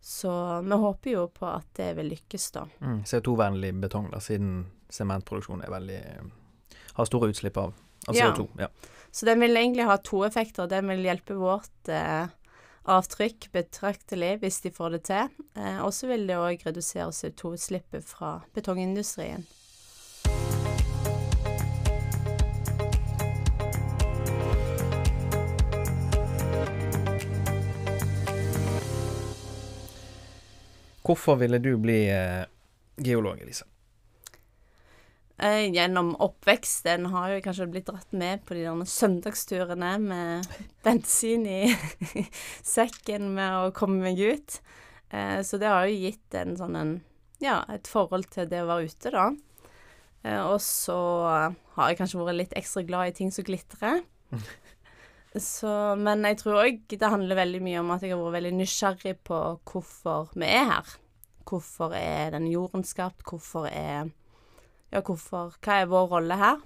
Så 0.00 0.32
vi 0.64 0.76
håper 0.80 1.10
jo 1.12 1.26
på 1.28 1.44
at 1.44 1.66
det 1.76 1.92
vil 1.98 2.08
lykkes, 2.14 2.50
da. 2.56 2.64
Mm. 2.80 3.02
CO2-vennlig 3.04 3.74
betong, 3.82 4.08
da, 4.12 4.20
siden 4.24 4.62
sementproduksjon 4.90 5.60
er 5.60 5.72
veldig 5.74 5.98
har 6.96 7.08
store 7.08 7.30
utslipp 7.30 7.56
av, 7.60 7.74
av 8.08 8.16
CO2. 8.16 8.46
Ja. 8.58 8.68
Så 9.10 9.26
den 9.26 9.40
vil 9.42 9.56
egentlig 9.56 9.86
ha 9.88 9.96
to 10.04 10.22
effekter. 10.26 10.68
Den 10.70 10.88
vil 10.90 11.04
hjelpe 11.04 11.36
vårt 11.38 11.90
eh, 11.90 12.30
avtrykk 12.88 13.50
betraktelig 13.52 14.38
hvis 14.40 14.60
de 14.64 14.70
får 14.72 14.96
det 14.96 15.02
til. 15.10 15.32
Eh, 15.56 15.80
og 15.84 15.92
så 15.94 16.10
vil 16.10 16.26
det 16.28 16.38
òg 16.40 16.66
redusere 16.66 17.10
CO2-utslippet 17.12 18.04
fra 18.06 18.40
betongindustrien. 18.54 19.46
Hvorfor 31.10 31.40
ville 31.40 31.58
du 31.58 31.74
bli 31.80 32.04
eh, 32.06 32.44
geolog, 33.02 33.40
Elise? 33.42 33.64
Eh, 35.40 35.72
gjennom 35.72 36.12
oppveksten 36.20 37.06
har 37.14 37.30
jeg 37.32 37.44
kanskje 37.46 37.66
blitt 37.72 37.86
dratt 37.88 38.10
med 38.12 38.42
på 38.44 38.58
de 38.58 38.66
der 38.66 38.88
søndagsturene 38.92 39.94
med 40.02 40.48
bensin 40.84 41.46
i 41.48 41.62
sekken 42.74 43.30
med 43.38 43.56
å 43.56 43.70
komme 43.76 44.02
meg 44.04 44.20
ut. 44.20 44.58
Eh, 45.08 45.38
så 45.40 45.56
det 45.60 45.70
har 45.72 45.88
jo 45.88 45.96
gitt 45.96 46.36
en 46.36 46.58
sånn 46.60 46.76
en 46.76 46.92
ja, 47.40 47.62
et 47.72 47.88
forhold 47.88 48.28
til 48.34 48.50
det 48.50 48.60
å 48.60 48.68
være 48.68 48.90
ute, 48.92 49.14
da. 49.14 49.30
Eh, 50.28 50.42
og 50.44 50.58
så 50.60 51.00
har 51.24 51.88
jeg 51.88 52.02
kanskje 52.02 52.20
vært 52.20 52.40
litt 52.42 52.56
ekstra 52.60 52.84
glad 52.84 53.08
i 53.08 53.16
ting 53.22 53.32
som 53.32 53.46
glitrer. 53.48 54.04
Så, 55.40 55.72
men 55.96 56.26
jeg 56.26 56.40
tror 56.42 56.60
òg 56.66 56.84
det 56.90 57.12
handler 57.14 57.38
veldig 57.38 57.62
mye 57.64 57.80
om 57.80 57.94
at 57.94 58.04
jeg 58.04 58.12
har 58.12 58.20
vært 58.20 58.42
veldig 58.42 58.56
nysgjerrig 58.60 59.16
på 59.24 59.42
hvorfor 59.72 60.34
vi 60.34 60.52
er 60.52 60.68
her. 60.74 60.96
Hvorfor 61.48 61.96
er 61.96 62.34
den 62.36 62.50
jorden 62.50 62.84
skapt? 62.84 63.24
Hvorfor 63.24 63.70
er 63.70 64.10
Ja, 64.90 65.02
hvorfor 65.06 65.54
Hva 65.62 65.80
er 65.80 65.90
vår 65.90 66.10
rolle 66.10 66.38
her? 66.40 66.58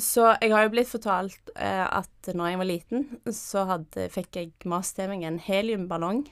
Så 0.00 0.24
jeg 0.40 0.52
har 0.52 0.64
jo 0.64 0.72
blitt 0.72 0.90
fortalt 0.90 1.52
eh, 1.54 1.84
at 1.84 2.32
når 2.32 2.48
jeg 2.48 2.60
var 2.60 2.68
liten, 2.68 3.02
så 3.32 3.66
hadde, 3.68 4.08
fikk 4.12 4.38
jeg 4.38 4.52
mast 4.68 4.96
til 4.96 5.12
en 5.12 5.38
heliumballong. 5.42 6.24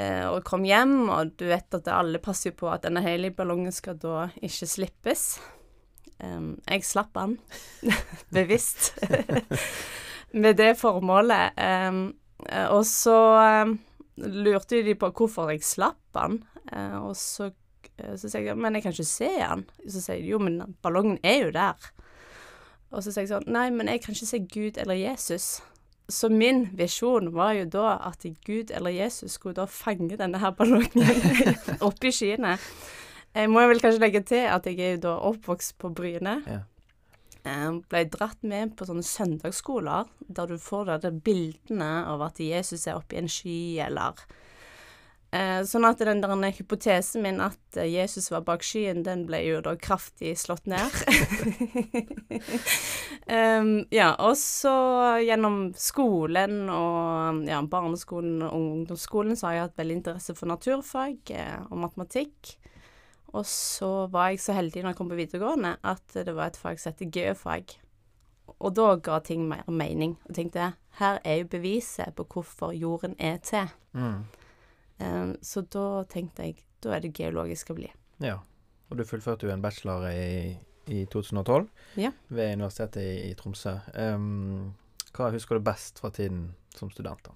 Eh, 0.00 0.24
og 0.24 0.40
kom 0.48 0.64
hjem, 0.64 1.10
og 1.12 1.34
du 1.36 1.46
vet 1.50 1.76
at 1.76 1.90
alle 1.92 2.20
passer 2.24 2.54
på 2.56 2.70
at 2.72 2.86
denne 2.86 3.02
heliumballongen 3.04 3.74
skal 3.74 3.98
da 4.00 4.30
ikke 4.40 4.68
slippes. 4.68 5.26
Em, 6.24 6.54
jeg 6.70 6.86
slapp 6.88 7.12
den, 7.18 7.36
bevisst, 8.36 8.94
med 10.42 10.56
det 10.60 10.72
formålet. 10.80 11.58
Eh, 11.60 12.66
og 12.72 12.86
så 12.88 13.18
em, 13.42 13.76
lurte 14.16 14.80
de 14.86 14.96
på 14.98 15.12
hvorfor 15.12 15.52
jeg 15.52 15.64
slapp 15.66 16.00
den, 16.16 16.40
eh, 16.72 16.96
og 16.96 17.12
så, 17.18 17.52
så 18.16 18.28
sier 18.28 18.46
jeg 18.48 18.58
men 18.58 18.74
jeg 18.76 18.86
kan 18.86 18.94
ikke 18.94 19.08
se 19.08 19.30
han. 19.40 19.66
Så 19.86 20.00
sier 20.02 20.20
jeg 20.20 20.32
jo, 20.32 20.40
men 20.42 20.76
ballongen 20.84 21.18
er 21.22 21.44
jo 21.46 21.52
der. 21.54 21.90
Og 22.92 23.00
så 23.04 23.12
sier 23.12 23.24
jeg 23.24 23.32
sånn, 23.32 23.46
nei, 23.52 23.68
men 23.72 23.88
jeg 23.88 24.02
kan 24.04 24.16
ikke 24.16 24.30
se 24.30 24.42
Gud 24.52 24.80
eller 24.82 24.98
Jesus. 24.98 25.46
Så 26.12 26.28
min 26.28 26.66
visjon 26.76 27.30
var 27.32 27.54
jo 27.56 27.68
da 27.72 27.94
at 28.10 28.26
Gud 28.44 28.72
eller 28.74 28.92
Jesus 28.92 29.38
skulle 29.38 29.56
da 29.56 29.68
fange 29.70 30.18
denne 30.20 30.40
her 30.42 30.52
ballongen 30.58 31.06
opp 31.86 32.04
i 32.04 32.12
skyene. 32.12 32.58
Jeg 33.32 33.48
må 33.48 33.62
vel 33.70 33.80
kanskje 33.80 34.02
legge 34.02 34.20
til 34.28 34.44
at 34.50 34.66
jeg 34.68 34.76
er 34.82 34.96
jo 34.98 35.04
da 35.06 35.14
oppvokst 35.30 35.78
på 35.80 35.88
Bryne. 35.96 36.36
Ja. 36.44 36.58
Eh, 37.48 37.70
Ble 37.90 38.04
dratt 38.12 38.44
med 38.46 38.76
på 38.76 38.86
sånne 38.86 39.06
søndagsskoler 39.06 40.10
der 40.28 40.50
du 40.52 40.58
får 40.60 40.90
da 40.90 40.98
de 41.06 41.14
bildene 41.24 41.90
av 42.10 42.22
at 42.28 42.42
Jesus 42.42 42.84
er 42.86 43.00
oppe 43.00 43.16
i 43.16 43.22
en 43.22 43.30
sky, 43.32 43.78
eller 43.86 44.20
eh, 44.20 44.41
Sånn 45.32 45.86
at 45.88 46.02
den 46.04 46.20
der 46.20 46.52
hypotesen 46.52 47.22
min 47.24 47.38
at 47.40 47.76
eh, 47.80 47.88
Jesus 47.88 48.28
var 48.28 48.42
bak 48.44 48.64
skyen, 48.66 49.00
den 49.06 49.24
ble 49.24 49.38
jo 49.46 49.60
da 49.64 49.72
kraftig 49.80 50.34
slått 50.36 50.66
ned. 50.68 50.92
um, 53.32 53.70
ja, 54.00 54.10
og 54.20 54.36
så 54.36 54.74
gjennom 55.24 55.70
skolen 55.72 56.66
og 56.68 57.46
ja, 57.48 57.62
barneskolen 57.64 58.42
og 58.44 58.58
ungdomsskolen 58.58 59.38
så 59.38 59.48
har 59.48 59.56
jeg 59.56 59.64
hatt 59.70 59.80
veldig 59.80 59.96
interesse 60.02 60.36
for 60.36 60.52
naturfag 60.52 61.32
eh, 61.32 61.62
og 61.70 61.80
matematikk. 61.86 62.52
Og 63.32 63.48
så 63.48 63.90
var 64.12 64.34
jeg 64.34 64.42
så 64.44 64.58
heldig 64.58 64.82
når 64.82 64.92
jeg 64.92 65.00
kom 65.00 65.14
på 65.14 65.20
videregående 65.22 65.78
at 65.80 66.18
det 66.28 66.36
var 66.36 66.52
et 66.52 66.60
fag 66.60 66.76
som 66.76 66.92
heter 66.92 67.08
geofag. 67.08 67.78
Og 68.58 68.76
da 68.76 68.90
ga 69.00 69.16
ting 69.24 69.48
mer 69.48 69.64
mening. 69.72 70.18
Og 70.28 70.36
tenkte 70.36 70.74
her 71.00 71.24
er 71.24 71.40
jo 71.40 71.48
beviset 71.56 72.12
på 72.20 72.28
hvorfor 72.28 72.76
jorden 72.76 73.16
er 73.16 73.40
til. 73.40 73.72
Mm. 73.96 74.28
Så 75.42 75.62
da 75.72 76.04
tenkte 76.10 76.46
jeg 76.48 76.62
da 76.82 76.96
er 76.96 77.00
det 77.04 77.12
geologisk 77.14 77.66
skal 77.68 77.78
bli. 77.78 77.90
Ja. 78.22 78.38
Og 78.90 78.98
du 78.98 79.04
fullførte 79.08 79.46
jo 79.46 79.52
en 79.54 79.62
bachelor 79.62 80.08
i, 80.10 80.56
i 80.90 81.04
2012 81.06 81.68
Ja. 81.96 82.10
ved 82.28 82.56
Universitetet 82.58 83.02
i, 83.02 83.30
i 83.30 83.34
Tromsø. 83.38 83.76
Um, 83.94 84.74
Hva 85.14 85.30
husker 85.32 85.56
du 85.56 85.64
best 85.64 86.00
fra 86.02 86.10
tiden 86.10 86.54
som 86.74 86.90
student? 86.90 87.22
da? 87.24 87.32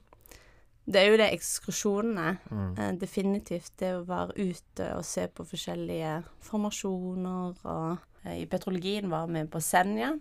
Det 0.86 1.00
er 1.00 1.08
jo 1.10 1.16
det 1.18 1.30
ekskursjonene. 1.34 2.36
Mm. 2.50 2.74
Eh, 2.78 2.92
definitivt 3.00 3.72
det 3.80 3.88
å 3.96 4.04
være 4.06 4.36
ute 4.38 4.90
og 4.94 5.02
se 5.04 5.26
på 5.34 5.46
forskjellige 5.48 6.12
formasjoner. 6.46 7.56
Og 7.64 7.98
eh, 8.24 8.42
i 8.42 8.46
petrologien 8.46 9.10
var 9.10 9.26
vi 9.26 9.42
på 9.50 9.62
Senja. 9.62 10.12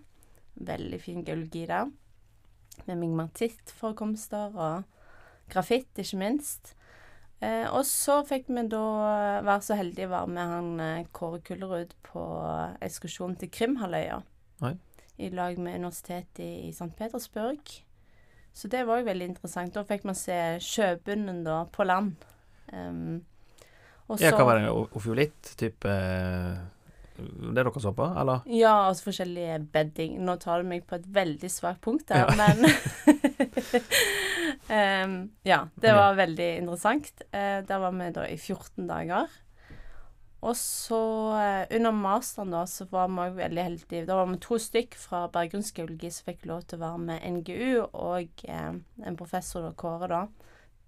Veldig 0.56 1.02
fin 1.04 1.22
geologi 1.28 1.66
der. 1.70 1.92
Med 2.88 2.98
migmatittforekomster 2.98 4.56
og 4.56 4.84
grafitt, 5.54 5.92
ikke 6.02 6.18
minst. 6.18 6.75
Eh, 7.46 7.66
og 7.70 7.84
så 7.86 8.20
fikk 8.26 8.48
vi 8.50 8.64
da 8.72 8.82
være 9.46 9.62
så 9.66 9.78
heldige 9.78 10.08
å 10.10 10.14
være 10.16 10.32
med 10.34 10.52
han 10.54 10.70
eh, 10.82 11.08
Kåre 11.16 11.42
Kullerud 11.46 11.94
på 12.08 12.24
ekskursjon 12.86 13.36
til 13.42 13.52
Krimhalvøya. 13.54 14.22
I 15.16 15.30
lag 15.32 15.56
med 15.62 15.78
Universitetet 15.80 16.42
i, 16.44 16.50
i 16.68 16.72
St. 16.76 16.90
Petersburg. 16.98 17.62
Så 18.56 18.68
det 18.72 18.82
var 18.88 19.00
jo 19.00 19.08
veldig 19.08 19.30
interessant. 19.34 19.74
Da 19.76 19.84
fikk 19.88 20.04
man 20.08 20.16
se 20.18 20.36
sjøbunnen 20.64 21.44
da, 21.46 21.62
på 21.72 21.86
land. 21.88 22.16
Um, 22.74 23.22
og 24.08 24.20
Ja, 24.20 24.32
så- 24.32 24.38
hva 24.40 24.46
var 24.50 24.60
det? 24.60 24.70
Ofiolitt-type 24.96 25.92
eh, 25.92 26.58
Det 27.16 27.54
dere 27.56 27.80
så 27.80 27.94
på, 27.96 28.06
eller? 28.20 28.44
Ja, 28.52 28.74
altså 28.90 29.10
forskjellige 29.10 29.60
bedding. 29.72 30.18
Nå 30.26 30.36
tar 30.42 30.62
du 30.62 30.68
meg 30.68 30.84
på 30.88 30.98
et 30.98 31.08
veldig 31.16 31.50
svakt 31.52 31.82
punkt 31.86 32.10
der, 32.12 32.26
Ja. 32.26 32.34
men 32.42 32.66
um, 34.68 35.16
Ja, 35.48 35.62
det 35.80 35.96
var 35.96 36.20
veldig 36.20 36.50
interessant. 36.60 37.24
Uh, 37.32 37.64
der 37.68 37.80
var 37.80 37.96
vi 37.96 38.12
da 38.18 38.28
i 38.28 38.38
14 38.38 38.88
dager. 38.90 39.32
Og 40.46 40.58
så, 40.60 41.02
uh, 41.40 41.64
under 41.78 41.96
masteren 41.96 42.52
da, 42.52 42.66
så 42.68 42.88
var 42.92 43.08
vi 43.08 43.30
òg 43.30 43.40
veldig 43.40 43.64
heldige. 43.64 44.08
Da 44.10 44.20
var 44.20 44.28
vi 44.34 44.42
to 44.44 44.60
stykk 44.60 44.98
fra 45.00 45.26
bergrunnsgeologi 45.32 46.12
som 46.12 46.28
fikk 46.34 46.44
lov 46.52 46.68
til 46.68 46.82
å 46.82 46.84
være 46.84 47.06
med 47.08 47.30
NGU 47.38 47.86
og 47.86 48.44
uh, 48.50 48.74
en 49.08 49.20
professor, 49.20 49.64
da, 49.64 49.72
Kåre, 49.72 50.12
da, 50.12 50.26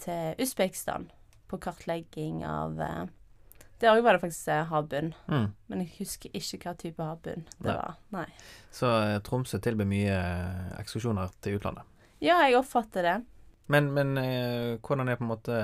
til 0.04 0.44
Usbekistan 0.44 1.08
på 1.48 1.62
kartlegging 1.64 2.44
av 2.44 2.76
Der 3.82 3.94
òg 3.94 4.02
var 4.06 4.18
det 4.18 4.24
faktisk 4.24 4.50
havbunn. 4.72 5.12
Mm. 5.30 5.48
Men 5.70 5.82
jeg 5.84 5.92
husker 6.00 6.34
ikke 6.34 6.60
hva 6.64 6.74
type 6.82 7.04
havbunn 7.04 7.46
det 7.60 7.70
ja. 7.70 7.78
var. 7.78 7.98
Nei. 8.16 8.26
Så 8.74 8.90
eh, 8.90 9.18
Tromsø 9.26 9.60
tilbyr 9.62 9.90
mye 9.90 10.16
eh, 10.18 10.70
ekskursjoner 10.82 11.34
til 11.46 11.60
utlandet. 11.60 11.86
Ja, 12.24 12.40
jeg 12.48 12.58
oppfatter 12.58 13.06
det. 13.06 13.18
Men, 13.70 13.92
men 13.94 14.18
eh, 14.18 14.78
hvordan 14.82 15.12
er 15.12 15.20
på 15.20 15.28
en 15.28 15.34
måte 15.34 15.58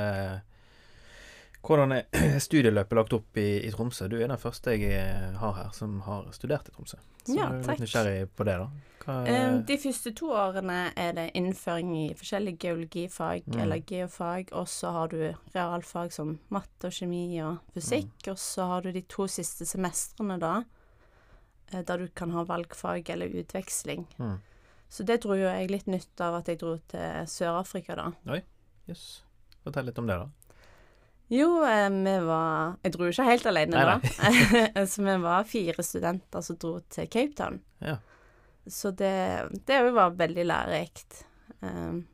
Hvordan 1.63 1.91
er 1.95 2.03
studieløpet 2.43 2.97
lagt 2.97 3.13
opp 3.15 3.37
i, 3.39 3.47
i 3.63 3.69
Tromsø? 3.71 4.07
Du 4.11 4.17
er 4.19 4.27
den 4.27 4.37
første 4.41 4.73
jeg 4.75 4.89
eh, 4.99 5.35
har 5.39 5.53
her 5.55 5.69
som 5.75 6.01
har 6.03 6.25
studert 6.35 6.67
i 6.67 6.73
Tromsø. 6.75 6.97
Så 7.23 7.35
Ja, 7.37 7.45
jeg 7.53 7.61
er 7.61 7.63
takk. 7.69 7.79
nysgjerrig 7.79 8.25
på 8.35 8.43
det, 8.49 8.57
da. 8.59 8.67
Hva, 9.05 9.13
Eh, 9.27 9.57
De 9.67 9.77
første 9.77 10.11
to 10.15 10.29
årene 10.31 10.91
er 10.99 11.11
det 11.15 11.25
innføring 11.35 11.89
i 11.97 12.13
forskjellige 12.19 12.57
geologifag 12.59 13.43
Mm. 13.47 13.59
eller 13.61 13.79
geofag, 13.87 14.49
og 14.51 14.67
så 14.67 14.91
har 14.91 15.07
du 15.07 15.33
realfag 15.55 16.11
som 16.11 16.37
matte 16.49 16.87
og 16.87 16.91
kjemi 16.91 17.41
og 17.43 17.57
fysikk, 17.75 18.11
Mm. 18.27 18.31
og 18.31 18.37
så 18.37 18.67
har 18.67 18.81
du 18.81 18.91
de 18.91 19.01
to 19.01 19.27
siste 19.27 19.65
semestrene 19.65 20.39
da, 20.39 20.63
eh, 21.73 21.81
der 21.81 21.97
du 21.97 22.07
kan 22.15 22.31
ha 22.31 22.43
valgfag 22.43 23.09
eller 23.09 23.27
utveksling. 23.27 24.05
mm. 24.19 24.37
Så 24.89 25.03
det 25.05 25.21
dro 25.21 25.33
jo 25.33 25.47
jeg 25.47 25.71
litt 25.71 25.87
nytt 25.87 26.21
av 26.21 26.35
at 26.35 26.45
jeg 26.47 26.59
dro 26.59 26.77
til 26.87 26.99
Sør-Afrika 27.25 27.95
da. 27.95 28.11
Oi, 28.29 28.41
Jøss. 28.87 29.21
Fortell 29.63 29.85
litt 29.85 29.97
om 29.97 30.05
det, 30.07 30.19
da. 30.19 30.27
Jo, 31.33 31.63
eh, 31.65 31.89
vi 31.89 32.19
var 32.27 32.75
Jeg 32.83 32.93
dro 32.93 33.07
ikke 33.09 33.25
helt 33.25 33.45
alene 33.49 33.73
Nei, 33.73 33.85
da. 33.89 34.85
så 34.91 35.01
vi 35.01 35.15
var 35.23 35.47
fire 35.49 35.85
studenter 35.85 36.45
som 36.45 36.59
dro 36.61 36.75
til 36.93 37.09
Cape 37.09 37.33
Town. 37.39 37.57
Ja. 37.81 37.97
Så 38.69 38.91
det, 38.91 39.49
det 39.65 39.79
var 39.95 40.13
veldig 40.19 40.45
lærerikt. 40.45 41.23
Um, 41.59 42.05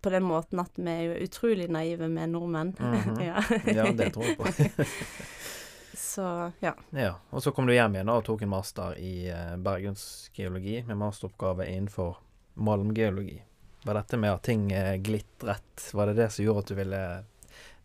på 0.00 0.10
den 0.10 0.24
måten 0.24 0.62
at 0.62 0.80
vi 0.80 0.88
er 0.90 1.04
jo 1.10 1.28
utrolig 1.28 1.68
naive 1.68 2.08
med 2.08 2.32
nordmenn. 2.32 2.72
Mhm. 2.78 3.20
ja. 3.28 3.44
Ja, 3.66 3.92
det 3.92 4.14
tror 4.16 4.24
jeg 4.24 4.40
på. 4.40 4.84
Så 5.98 6.52
ja. 6.60 6.72
ja. 6.90 7.14
Og 7.30 7.42
så 7.42 7.52
kom 7.52 7.66
du 7.66 7.74
hjem 7.74 7.98
igjen 7.98 8.08
da, 8.08 8.16
og 8.16 8.24
tok 8.24 8.46
en 8.46 8.54
master 8.56 8.96
i 8.96 9.28
eh, 9.28 9.56
bergensgeologi 9.60 10.80
med 10.88 10.96
masteroppgave 10.96 11.66
innenfor 11.68 12.16
malmgeologi. 12.54 13.42
Var 13.84 13.98
dette 13.98 14.16
med 14.16 14.32
at 14.32 14.46
ting 14.46 14.70
glitret, 15.04 15.90
var 15.92 16.08
det 16.08 16.22
det 16.22 16.30
som 16.32 16.46
gjorde 16.46 16.64
at 16.64 16.70
du 16.72 16.78
ville 16.78 17.02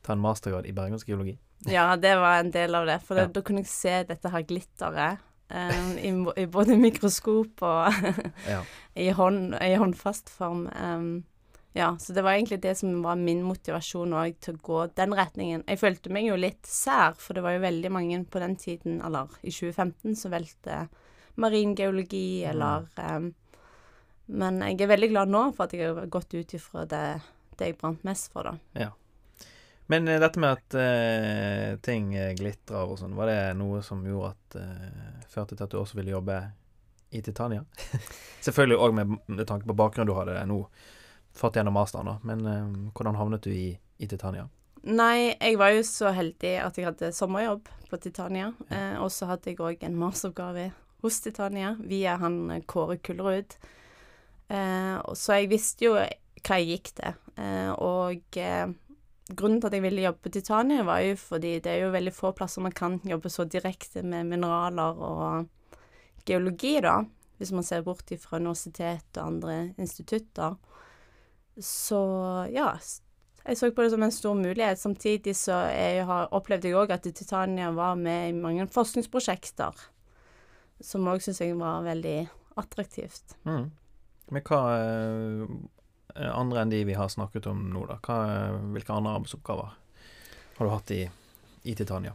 ta 0.03 0.13
en 0.13 0.19
mastergrad 0.23 0.65
i 0.69 0.73
bergensgeologi? 0.75 1.37
ja, 1.65 1.95
det 1.95 2.15
var 2.19 2.39
en 2.41 2.51
del 2.51 2.75
av 2.75 2.85
det. 2.89 2.99
For 3.07 3.15
det, 3.15 3.21
Ja. 3.29 3.33
da 3.37 3.41
kunne 3.41 3.61
jeg 3.63 3.67
se 3.71 4.03
dette 4.03 4.29
her 4.29 4.43
glitteret. 4.43 5.19
um, 5.53 5.97
i, 5.97 6.41
I 6.41 6.45
både 6.47 6.75
mikroskop 6.79 7.61
og 7.61 7.93
Ja. 8.49 8.63
i, 8.95 9.09
hånd, 9.11 9.53
i 9.61 9.75
håndfast 9.75 10.29
form. 10.29 10.67
Um, 10.81 11.23
ja, 11.75 11.95
så 11.97 12.13
det 12.13 12.21
var 12.23 12.33
egentlig 12.35 12.59
det 12.61 12.75
som 12.77 13.01
var 13.03 13.15
min 13.15 13.41
motivasjon 13.43 14.11
òg, 14.13 14.35
til 14.41 14.55
å 14.55 14.61
gå 14.61 14.81
den 14.95 15.13
retningen. 15.17 15.63
Jeg 15.67 15.79
følte 15.79 16.11
meg 16.13 16.25
jo 16.27 16.35
litt 16.37 16.65
sær, 16.69 17.15
for 17.17 17.33
det 17.33 17.43
var 17.43 17.55
jo 17.55 17.63
veldig 17.63 17.91
mange 17.91 18.19
på 18.29 18.39
den 18.43 18.55
tiden, 18.55 18.99
eller 19.05 19.29
i 19.41 19.49
2015, 19.51 20.15
som 20.15 20.31
valgte 20.35 20.87
maringeologi, 21.37 22.43
Mm. 22.45 22.49
eller 22.49 22.87
um, 23.17 23.33
Men 24.27 24.61
jeg 24.61 24.81
er 24.81 24.87
veldig 24.87 25.09
glad 25.11 25.27
nå 25.29 25.41
for 25.55 25.65
at 25.65 25.73
jeg 25.73 25.93
har 25.93 26.05
gått 26.07 26.33
ut 26.33 26.53
ifra 26.55 26.85
det, 26.87 27.21
det 27.57 27.65
jeg 27.67 27.77
brant 27.77 28.03
mest 28.07 28.31
for, 28.31 28.43
da. 28.43 28.89
Men 29.93 30.09
eh, 30.09 30.19
dette 30.21 30.41
med 30.41 30.57
at 30.57 30.77
uh, 30.79 31.77
ting 31.85 32.11
eh, 32.17 32.33
glitrer 32.37 32.89
og 32.89 32.97
sånn, 33.01 33.13
var 33.17 33.29
det 33.29 33.37
noe 33.59 33.83
som 33.85 34.01
gjorde 34.07 34.33
at 34.33 34.57
uh, 34.57 35.21
førte 35.29 35.55
til 35.55 35.67
at 35.67 35.73
du 35.73 35.79
også 35.81 35.99
ville 35.99 36.15
jobbe 36.15 36.39
i 37.13 37.21
Titania? 37.21 37.61
Selvfølgelig 38.45 38.81
òg 38.81 38.97
med, 38.97 39.15
med 39.29 39.45
tanke 39.49 39.69
på 39.69 39.77
bakgrunnen 39.77 40.09
du 40.09 40.17
hadde 40.17 40.41
nå 40.49 40.63
fått 41.33 41.57
gjennom 41.57 41.77
masteren, 41.77 42.09
da. 42.09 42.17
Men 42.25 42.43
uh, 42.49 42.91
hvordan 42.97 43.21
havnet 43.21 43.45
du 43.45 43.53
i, 43.53 43.69
i 44.01 44.09
Titania? 44.09 44.49
Nei, 44.83 45.31
jeg 45.39 45.55
var 45.61 45.71
jo 45.71 45.83
så 45.87 46.11
heldig 46.11 46.57
at 46.59 46.75
jeg 46.75 46.89
hadde 46.89 47.13
sommerjobb 47.15 47.69
på 47.87 47.99
Titania. 48.03 48.49
Eh, 48.67 48.97
og 48.99 49.13
så 49.15 49.29
hadde 49.29 49.53
jeg 49.53 49.61
òg 49.63 49.85
en 49.87 49.95
masteroppgave 49.95 50.71
hos 51.03 51.21
Titania 51.23 51.71
via 51.79 52.17
han 52.19 52.65
Kåre 52.67 52.97
Kullerud. 52.99 53.55
Eh, 54.51 54.97
så 55.15 55.39
jeg 55.39 55.51
visste 55.53 55.87
jo 55.87 55.93
hva 55.95 56.59
jeg 56.59 56.67
gikk 56.73 56.91
til. 56.99 57.15
Eh, 57.39 57.71
og 57.79 58.39
grunnen 59.31 59.61
til 59.61 59.69
at 59.69 59.77
jeg 59.77 59.85
ville 59.85 60.03
jobbe 60.03 60.25
på 60.25 60.33
Titania, 60.35 60.83
var 60.83 60.99
jo 61.05 61.15
fordi 61.19 61.57
det 61.63 61.71
er 61.71 61.85
jo 61.85 61.93
veldig 61.93 62.13
få 62.15 62.33
plasser 62.35 62.65
man 62.65 62.75
kan 62.75 62.99
jobbe 63.07 63.31
så 63.31 63.45
direkte 63.47 64.03
med 64.03 64.27
mineraler 64.27 64.99
og 64.99 65.47
geologi, 66.27 66.79
da. 66.83 67.01
Hvis 67.39 67.51
man 67.51 67.65
ser 67.65 67.81
bort 67.83 68.11
fra 68.21 68.37
universitet 68.37 69.17
og 69.17 69.25
andre 69.25 69.55
institutter. 69.81 70.55
Så 71.59 71.99
ja, 72.53 72.69
jeg 73.43 73.59
så 73.59 73.71
på 73.75 73.83
det 73.83 73.91
som 73.91 74.03
en 74.05 74.13
stor 74.13 74.35
mulighet. 74.39 74.79
Samtidig 74.79 75.35
så 75.35 75.57
jeg 75.73 76.05
har, 76.07 76.29
opplevde 76.31 76.69
jeg 76.69 76.79
òg 76.79 76.93
at 76.95 77.07
Titania 77.09 77.71
var 77.75 77.97
med 77.99 78.29
i 78.29 78.37
mange 78.37 78.67
forskningsprosjekter, 78.71 79.75
som 80.79 81.09
òg 81.11 81.23
syns 81.25 81.41
jeg 81.43 81.57
var 81.59 81.83
veldig 81.83 82.17
attraktivt. 82.61 83.35
Mm. 83.43 83.71
Men 84.31 84.45
hva 84.47 84.61
eh, 84.77 85.57
andre 86.15 86.61
enn 86.61 86.69
de 86.73 86.83
vi 86.85 86.93
har 86.97 87.07
snakket 87.09 87.47
om 87.47 87.69
nå, 87.73 87.85
da? 87.89 87.97
Hva, 88.05 88.17
hvilke 88.73 88.93
andre 88.93 89.15
arbeidsoppgaver 89.17 89.71
har 90.57 90.65
du 90.67 90.71
hatt 90.73 90.91
i, 90.91 91.09
i 91.63 91.75
Titania? 91.75 92.13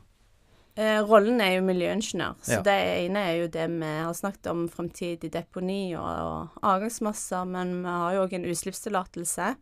Eh, 0.78 1.00
rollen 1.02 1.40
er 1.42 1.56
jo 1.56 1.64
miljøingeniør, 1.66 2.36
så 2.40 2.60
Ja. 2.60 2.62
det 2.62 2.76
ene 3.08 3.18
er 3.18 3.36
jo 3.40 3.48
det 3.50 3.64
vi 3.72 3.86
har 4.04 4.14
snakket 4.14 4.46
om 4.52 4.68
fremtidig 4.70 5.32
deponi 5.34 5.96
og, 5.98 6.06
og 6.06 6.60
avgangsmasser, 6.62 7.44
men 7.50 7.80
vi 7.82 7.88
har 7.88 8.14
jo 8.14 8.22
òg 8.28 8.36
en 8.38 8.46
utslippstillatelse 8.46 9.56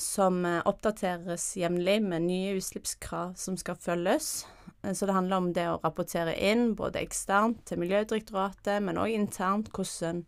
som 0.00 0.44
eh, 0.48 0.62
oppdateres 0.64 1.44
jevnlig 1.60 1.98
med 2.02 2.22
nye 2.24 2.54
utslippskrav 2.56 3.34
som 3.36 3.58
skal 3.60 3.76
følges. 3.76 4.46
Eh, 4.82 4.94
Så 4.96 5.04
det 5.06 5.12
handler 5.18 5.36
om 5.36 5.52
det 5.52 5.66
å 5.68 5.80
rapportere 5.84 6.32
inn, 6.40 6.74
både 6.74 7.02
eksternt 7.04 7.66
til 7.68 7.82
Miljødirektoratet, 7.82 8.80
men 8.82 8.96
òg 8.96 9.12
internt 9.12 9.68
hvordan 9.76 10.24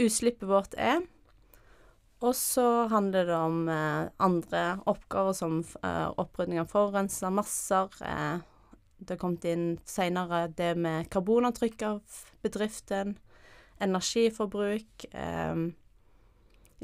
utslippet 0.00 0.48
vårt 0.48 0.72
er. 0.80 1.02
Og 2.22 2.36
så 2.38 2.86
handler 2.92 3.26
det 3.26 3.34
om 3.36 3.66
eh, 3.70 4.06
andre 4.22 4.62
oppgaver 4.86 5.34
som 5.34 5.58
eh, 5.82 6.08
opprydning 6.22 6.60
av 6.62 6.70
forurensa 6.70 7.32
masser. 7.34 7.90
Eh, 8.06 8.38
det 9.02 9.16
har 9.16 9.18
kommet 9.18 9.46
inn 9.50 9.64
seinere 9.88 10.44
det 10.54 10.76
med 10.78 11.08
karbonavtrykk 11.10 11.82
av 11.88 12.20
bedriften, 12.46 13.16
energiforbruk. 13.82 15.08
Eh, 15.10 15.64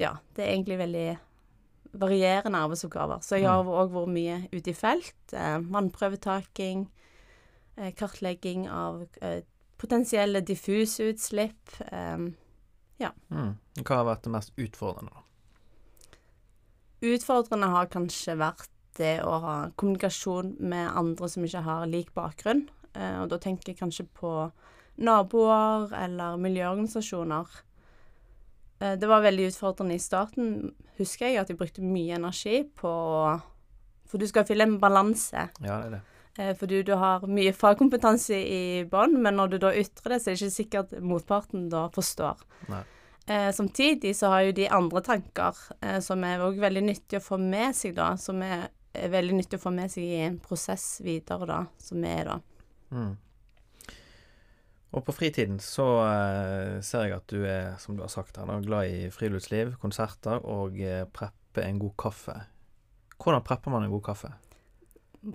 ja, 0.02 0.16
det 0.34 0.44
er 0.44 0.52
egentlig 0.56 0.80
veldig 0.82 1.06
varierende 1.98 2.64
arbeidsoppgaver. 2.66 3.22
Så 3.22 3.38
jeg 3.38 3.46
har 3.46 3.70
òg 3.70 3.94
vært 3.94 4.14
mye 4.16 4.40
ute 4.50 4.74
i 4.74 4.76
felt. 4.76 5.22
Eh, 5.30 5.60
vannprøvetaking, 5.70 6.88
eh, 7.78 7.94
kartlegging 7.94 8.66
av 8.66 9.06
potensielle 9.78 10.42
diffuse 10.42 11.12
utslipp. 11.14 11.78
Eh, 11.92 12.26
Mm. 13.30 13.54
Hva 13.82 14.00
har 14.00 14.08
vært 14.08 14.26
det 14.26 14.34
mest 14.34 14.52
utfordrende, 14.58 15.14
da? 15.14 15.24
Utfordrende 17.08 17.68
har 17.70 17.90
kanskje 17.92 18.34
vært 18.40 18.72
det 18.98 19.20
å 19.22 19.36
ha 19.44 19.56
kommunikasjon 19.78 20.56
med 20.58 20.90
andre 20.98 21.28
som 21.30 21.44
ikke 21.46 21.62
har 21.62 21.86
lik 21.90 22.10
bakgrunn. 22.16 22.64
Eh, 22.94 23.20
og 23.22 23.28
da 23.30 23.38
tenker 23.42 23.72
jeg 23.72 23.78
kanskje 23.78 24.08
på 24.18 24.32
naboer 24.98 25.94
eller 25.94 26.40
miljøorganisasjoner. 26.42 27.46
eh, 28.80 28.96
det 28.98 29.08
var 29.08 29.22
veldig 29.22 29.46
utfordrende 29.52 29.94
i 29.94 30.02
starten, 30.02 30.74
husker 30.98 31.28
jeg, 31.28 31.38
at 31.38 31.48
jeg 31.48 31.58
brukte 31.58 31.82
mye 31.82 32.18
energi 32.18 32.64
på 32.64 32.92
For 34.08 34.16
du 34.16 34.26
skal 34.26 34.46
fylle 34.48 34.64
en 34.64 34.78
balanse. 34.80 35.50
Ja, 35.60 35.74
det 35.82 35.86
er 35.86 35.90
det. 35.90 36.00
Eh, 36.38 36.54
fordi 36.58 36.84
du 36.86 36.94
har 36.98 37.26
mye 37.26 37.52
fagkompetanse 37.56 38.38
i 38.38 38.62
bånn, 38.90 39.18
men 39.22 39.38
når 39.40 39.54
du 39.54 39.58
da 39.66 39.74
ytrer 39.74 40.14
det, 40.14 40.20
så 40.22 40.30
er 40.30 40.36
det 40.36 40.46
ikke 40.46 40.56
sikkert 40.56 40.96
motparten 41.02 41.66
da 41.72 41.88
forstår. 41.94 42.44
Nei. 42.70 42.84
Eh, 43.28 43.52
samtidig 43.52 44.14
så 44.16 44.30
har 44.32 44.46
jo 44.46 44.52
de 44.56 44.68
andre 44.72 45.02
tanker 45.04 45.56
eh, 45.82 45.98
som 46.00 46.22
er 46.24 46.40
òg 46.40 46.60
veldig 46.62 46.84
nyttig 46.86 47.18
å 47.18 47.24
få 47.24 47.36
med 47.42 47.76
seg, 47.76 47.96
da. 47.98 48.14
Som 48.16 48.40
er, 48.46 48.70
er 48.96 49.10
veldig 49.12 49.40
nyttig 49.40 49.58
å 49.58 49.64
få 49.66 49.72
med 49.74 49.92
seg 49.92 50.06
i 50.06 50.20
en 50.24 50.38
prosess 50.40 51.02
videre, 51.04 51.48
da. 51.50 51.58
Som 51.82 52.06
er 52.08 52.30
da. 52.30 52.38
Mm. 52.94 53.16
Og 54.96 55.04
på 55.04 55.12
fritiden 55.12 55.58
så 55.60 55.84
eh, 56.06 56.78
ser 56.86 57.08
jeg 57.08 57.18
at 57.18 57.28
du 57.28 57.42
er, 57.44 57.74
som 57.82 57.98
du 57.98 58.04
har 58.06 58.12
sagt 58.12 58.38
her, 58.40 58.48
da, 58.48 58.56
glad 58.64 58.88
i 58.88 59.10
friluftsliv, 59.12 59.74
konserter 59.82 60.40
og 60.48 60.78
eh, 60.80 61.04
preppe 61.04 61.66
en 61.66 61.82
god 61.82 61.96
kaffe. 62.00 62.36
Hvordan 63.18 63.44
prepper 63.44 63.74
man 63.74 63.84
en 63.84 63.92
god 63.92 64.06
kaffe? 64.08 64.32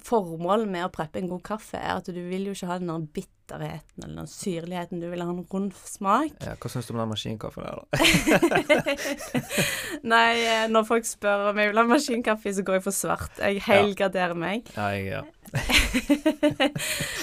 Formålet 0.02 0.68
med 0.72 0.86
å 0.88 0.92
preppe 0.94 1.20
en 1.22 1.30
god 1.30 1.44
kaffe 1.46 1.78
er 1.78 1.98
at 2.00 2.08
du 2.10 2.18
vil 2.30 2.48
jo 2.50 2.54
ikke 2.56 2.70
ha 2.72 2.78
den 2.82 3.06
bitterheten 3.14 4.04
eller 4.06 4.24
den 4.24 4.30
syrligheten. 4.32 5.02
Du 5.04 5.10
vil 5.12 5.22
ha 5.22 5.28
en 5.30 5.44
rund 5.52 5.74
smak. 5.86 6.34
Ja, 6.42 6.56
hva 6.58 6.72
syns 6.72 6.88
du 6.90 6.94
om 6.96 7.02
den 7.04 7.12
maskinkaffen 7.12 7.64
der, 7.68 7.84
da? 7.84 7.86
Nei, 10.14 10.32
eh, 10.48 10.66
når 10.72 10.88
folk 10.88 11.06
spør 11.08 11.50
om 11.52 11.60
jeg 11.62 11.72
vil 11.72 11.82
ha 11.82 11.86
maskinkaffe, 11.90 12.54
så 12.58 12.66
går 12.66 12.80
jeg 12.80 12.86
for 12.88 12.96
svart. 12.96 13.32
Jeg 13.40 13.62
helgraderer 13.68 14.36
meg. 14.38 14.70
Ja, 14.78 14.90
jeg, 14.96 15.06
ja. 15.14 15.24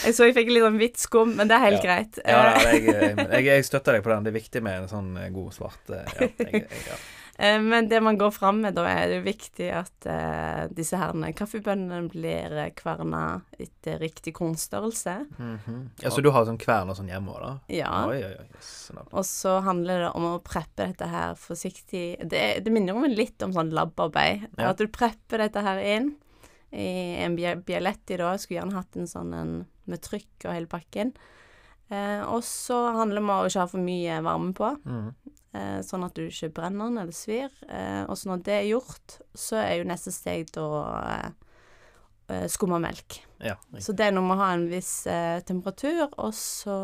Jeg 0.05 0.13
så 0.15 0.27
jeg 0.29 0.37
fikk 0.37 0.51
litt 0.55 0.63
sånn 0.63 0.77
hvitt 0.79 1.01
skum, 1.03 1.33
men 1.39 1.49
det 1.51 1.57
er 1.57 1.65
helt 1.65 1.81
Ja. 1.81 1.87
greit. 1.89 2.19
Ja, 2.23 2.43
Eh, 2.61 2.77
jeg, 2.77 3.17
jeg, 3.17 3.45
jeg 3.49 3.65
støtter 3.67 3.97
deg 3.97 4.05
på 4.05 4.13
den. 4.13 4.23
Det 4.27 4.31
er 4.31 4.37
viktig 4.39 4.63
med 4.63 4.85
en 4.85 4.91
sånn 4.91 5.11
eh, 5.19 5.31
god 5.35 5.51
svart 5.57 5.91
eh, 5.91 6.05
ja, 6.21 6.29
jeg, 6.47 6.69
ja. 6.87 6.99
Eh, 7.41 7.57
Men 7.63 7.89
det 7.89 8.03
man 8.05 8.19
går 8.21 8.31
fram 8.37 8.59
med, 8.61 8.75
da 8.77 8.85
er 8.91 9.09
det 9.09 9.21
viktig 9.25 9.71
at 9.73 10.07
eh, 10.13 10.67
disse 10.77 10.99
herne 11.01 11.31
kaffebønnene 11.33 12.11
blir 12.13 12.53
eh, 12.53 12.71
kverna 12.77 13.41
etter 13.57 13.99
riktig 14.03 14.35
kornstørrelse. 14.37 15.15
Mhm. 15.39 15.79
ja, 16.03 16.11
Så 16.13 16.21
du 16.21 16.29
har 16.35 16.45
sånn 16.45 16.61
kvern 16.61 16.93
og 16.93 16.99
sånn 16.99 17.09
hjemme 17.09 17.33
òg, 17.33 17.41
da? 17.47 17.53
Ja. 17.73 17.93
Oi, 18.11 18.19
oi, 18.27 18.35
oi. 18.43 18.47
Yes. 18.59 18.91
Og 19.09 19.25
så 19.25 19.57
handler 19.65 20.05
det 20.05 20.11
om 20.19 20.29
å 20.35 20.35
preppe 20.45 20.85
dette 20.91 21.09
her 21.09 21.35
forsiktig 21.41 22.05
Det, 22.29 22.61
det 22.65 22.73
minner 22.75 22.97
om 22.99 23.09
litt 23.09 23.41
om 23.47 23.55
sånn 23.57 23.73
labarbeid. 23.73 24.49
Ja. 24.59 24.71
At 24.75 24.83
du 24.83 24.87
prepper 24.93 25.39
dette 25.47 25.65
her 25.65 25.81
inn 25.81 26.13
i 26.71 27.17
en 27.25 27.35
Bialetti 27.37 28.17
da. 28.21 28.35
Jeg 28.37 28.45
skulle 28.45 28.61
gjerne 28.61 28.77
hatt 28.79 28.97
en 29.01 29.09
sånn 29.11 29.33
en 29.35 29.55
med 29.91 30.03
trykk 30.05 30.45
og 30.47 30.53
hele 30.55 30.69
pakken. 30.71 31.15
Eh, 31.91 32.21
og 32.31 32.45
så 32.47 32.93
handler 32.95 33.19
det 33.19 33.25
om 33.25 33.33
å 33.35 33.39
ikke 33.49 33.65
ha 33.65 33.71
for 33.73 33.83
mye 33.83 34.21
varme 34.23 34.53
på. 34.55 34.75
Mhm. 34.85 35.15
Eh, 35.57 35.81
sånn 35.87 36.05
at 36.07 36.17
du 36.17 36.27
ikke 36.27 36.53
brenner 36.61 36.91
den 36.91 37.01
eller 37.03 37.17
svir. 37.17 37.51
Eh, 37.69 38.03
og 38.07 38.19
så 38.19 38.31
når 38.31 38.43
det 38.47 38.57
er 38.57 38.69
gjort, 38.71 39.19
så 39.35 39.59
er 39.63 39.81
jo 39.81 39.89
neste 39.91 40.13
steg 40.15 40.51
da 40.55 40.67
eh, 41.01 41.29
eh, 42.31 42.47
skumma 42.53 42.81
melk. 42.83 43.21
Ja. 43.43 43.57
Så 43.81 43.95
det 43.97 44.09
er 44.09 44.17
noe 44.17 44.27
med 44.27 44.39
å 44.39 44.43
ha 44.45 44.51
en 44.57 44.67
viss 44.71 44.95
eh, 45.11 45.41
temperatur, 45.49 46.09
og 46.21 46.35
så 46.37 46.77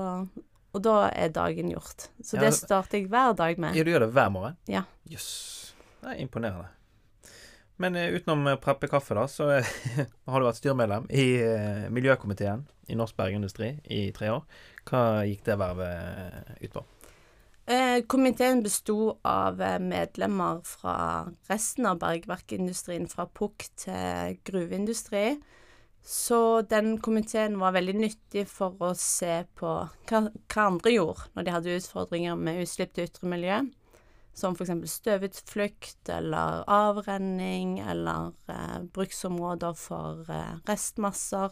Og 0.77 0.83
da 0.85 1.07
er 1.09 1.31
dagen 1.33 1.71
gjort. 1.73 2.11
Så 2.21 2.37
Ja, 2.37 2.43
det 2.43 2.51
starter 2.59 2.99
jeg 2.99 3.07
hver 3.09 3.33
dag 3.33 3.57
med. 3.57 3.73
Ja, 3.79 3.85
du 3.85 3.89
gjør 3.95 4.03
det 4.05 4.11
hver 4.13 4.29
morgen? 4.29 4.59
Ja. 4.69 4.83
Jøss. 5.09 5.73
Det 6.03 6.11
er 6.13 6.19
imponerende. 6.21 6.67
Men 7.81 7.97
eh, 7.97 8.13
utenom 8.13 8.45
eh, 8.51 8.59
preppe 8.61 8.89
kaffe, 8.89 9.17
da, 9.17 9.25
så 9.25 9.49
har 10.29 10.41
du 10.43 10.49
vært 10.49 10.59
styremedlem 10.61 11.09
i 11.09 11.25
miljøkomiteen 11.93 12.67
i 12.93 12.97
Norsk 12.99 13.17
Bergindustri 13.17 13.73
i 13.89 14.11
tre 14.13 14.29
år. 14.35 14.45
Hva 14.87 15.01
gikk 15.27 15.47
det 15.49 15.57
vervet 15.59 16.61
ut 16.61 16.77
på? 16.77 16.85
Eh, 17.67 18.05
komiteen 18.07 18.61
besto 18.63 19.17
av 19.27 19.59
eh, 19.63 19.81
medlemmer 19.83 20.61
fra 20.63 21.27
resten 21.49 21.89
av 21.91 21.99
bergverkindustrien, 21.99 23.09
fra 23.11 23.27
pukk 23.27 23.65
til 23.83 24.37
gruveindustri. 24.47 25.41
Så 26.07 26.63
den 26.71 27.01
komiteen 27.03 27.59
var 27.59 27.75
veldig 27.75 27.97
nyttig 27.99 28.45
for 28.47 28.79
å 28.79 28.93
se 28.95 29.41
på 29.59 29.73
hva, 30.07 30.21
hva 30.31 30.67
andre 30.69 30.93
gjorde 30.95 31.27
når 31.35 31.49
de 31.49 31.55
hadde 31.57 31.75
utfordringer 31.81 32.39
med 32.39 32.63
utslipp 32.63 32.95
til 32.95 33.09
ytre 33.09 33.33
miljø. 33.33 33.59
Som 34.37 34.55
f.eks. 34.55 34.71
støvutflukt 34.93 36.13
eller 36.15 36.63
avrenning 36.71 37.81
eller 37.83 38.31
eh, 38.53 38.79
bruksområder 38.95 39.75
for 39.75 40.31
eh, 40.31 40.55
restmasser. 40.71 41.51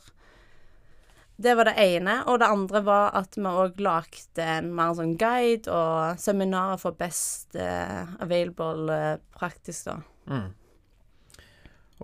Det 1.36 1.54
var 1.54 1.66
det 1.66 1.74
ene. 1.82 2.20
Og 2.30 2.38
det 2.38 2.46
andre 2.46 2.82
var 2.86 3.14
at 3.18 3.36
vi 3.36 3.46
òg 3.48 3.80
lagde 3.82 4.44
en 4.56 4.70
mer 4.74 4.94
sånn 4.94 5.16
guide 5.18 5.70
og 5.72 6.20
seminarer 6.22 6.78
for 6.80 6.94
best 6.98 7.56
uh, 7.58 8.06
available 8.22 8.86
uh, 8.92 9.16
praktisk, 9.34 9.90
da. 9.90 9.96
Mm. 10.30 10.52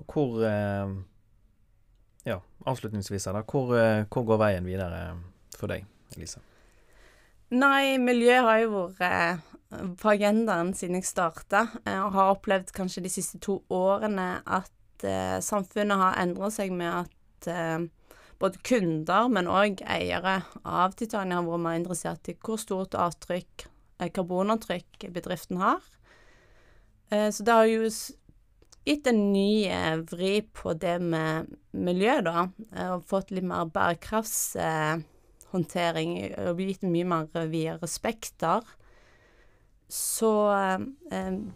Og 0.00 0.14
hvor 0.14 0.40
uh, 0.42 0.98
Ja, 2.26 2.40
avslutningsvis 2.68 3.28
her, 3.30 3.38
da. 3.38 3.44
Hvor, 3.46 3.70
hvor 4.10 4.26
går 4.28 4.40
veien 4.42 4.66
videre 4.66 5.14
for 5.56 5.70
deg, 5.72 5.86
Elise? 6.16 6.42
Nei, 7.50 7.96
miljø 7.98 8.34
har 8.44 8.58
jo 8.62 8.82
vært 8.98 9.46
på 10.02 10.10
agendaen 10.10 10.74
siden 10.74 10.98
jeg 10.98 11.06
starta, 11.06 11.62
og 11.86 12.12
har 12.14 12.32
opplevd 12.34 12.72
kanskje 12.74 13.04
de 13.06 13.10
siste 13.10 13.38
to 13.42 13.60
årene 13.70 14.42
at 14.44 15.06
samfunnet 15.46 15.98
har 15.98 16.18
endra 16.20 16.50
seg 16.52 16.74
med 16.74 17.06
at 17.06 17.48
både 18.40 18.58
kunder, 18.64 19.28
men 19.32 19.48
òg 19.50 19.82
eiere 19.84 20.42
av 20.64 20.92
Titania 20.98 21.36
har 21.38 21.46
vært 21.46 21.64
mer 21.66 21.76
interessert 21.78 22.28
i 22.32 22.34
hvor 22.40 22.58
stort 22.60 22.94
avtrykk, 22.98 23.54
eh, 24.00 24.10
karbonavtrykk 24.16 24.88
bedriften 25.12 25.56
har. 25.60 25.80
Eh, 27.10 27.30
så 27.30 27.42
det 27.44 27.52
har 27.52 27.64
jo 27.68 27.88
gitt 28.86 29.06
en 29.10 29.32
ny 29.32 29.66
eh, 29.68 29.96
vri 30.08 30.42
på 30.56 30.72
det 30.74 31.00
med 31.02 31.46
miljø, 31.72 32.20
da, 32.24 32.48
og 32.90 33.04
fått 33.10 33.30
litt 33.34 33.44
mer 33.46 33.64
bærekraftshåndtering, 33.74 36.34
og 36.46 36.58
gitt 36.64 36.82
mye 36.86 37.04
mer 37.12 37.26
videre 37.50 37.78
respekter. 37.82 38.60
Så 39.90 40.52
eh, 40.54 40.78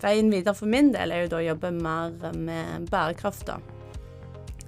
veien 0.02 0.30
videre 0.32 0.54
for 0.58 0.66
min 0.66 0.92
del 0.94 1.12
er 1.14 1.20
jo 1.24 1.30
da 1.32 1.38
å 1.40 1.48
jobbe 1.52 1.70
mer 1.78 2.10
med 2.34 2.90
bærekraft, 2.90 3.46
da. 3.52 3.83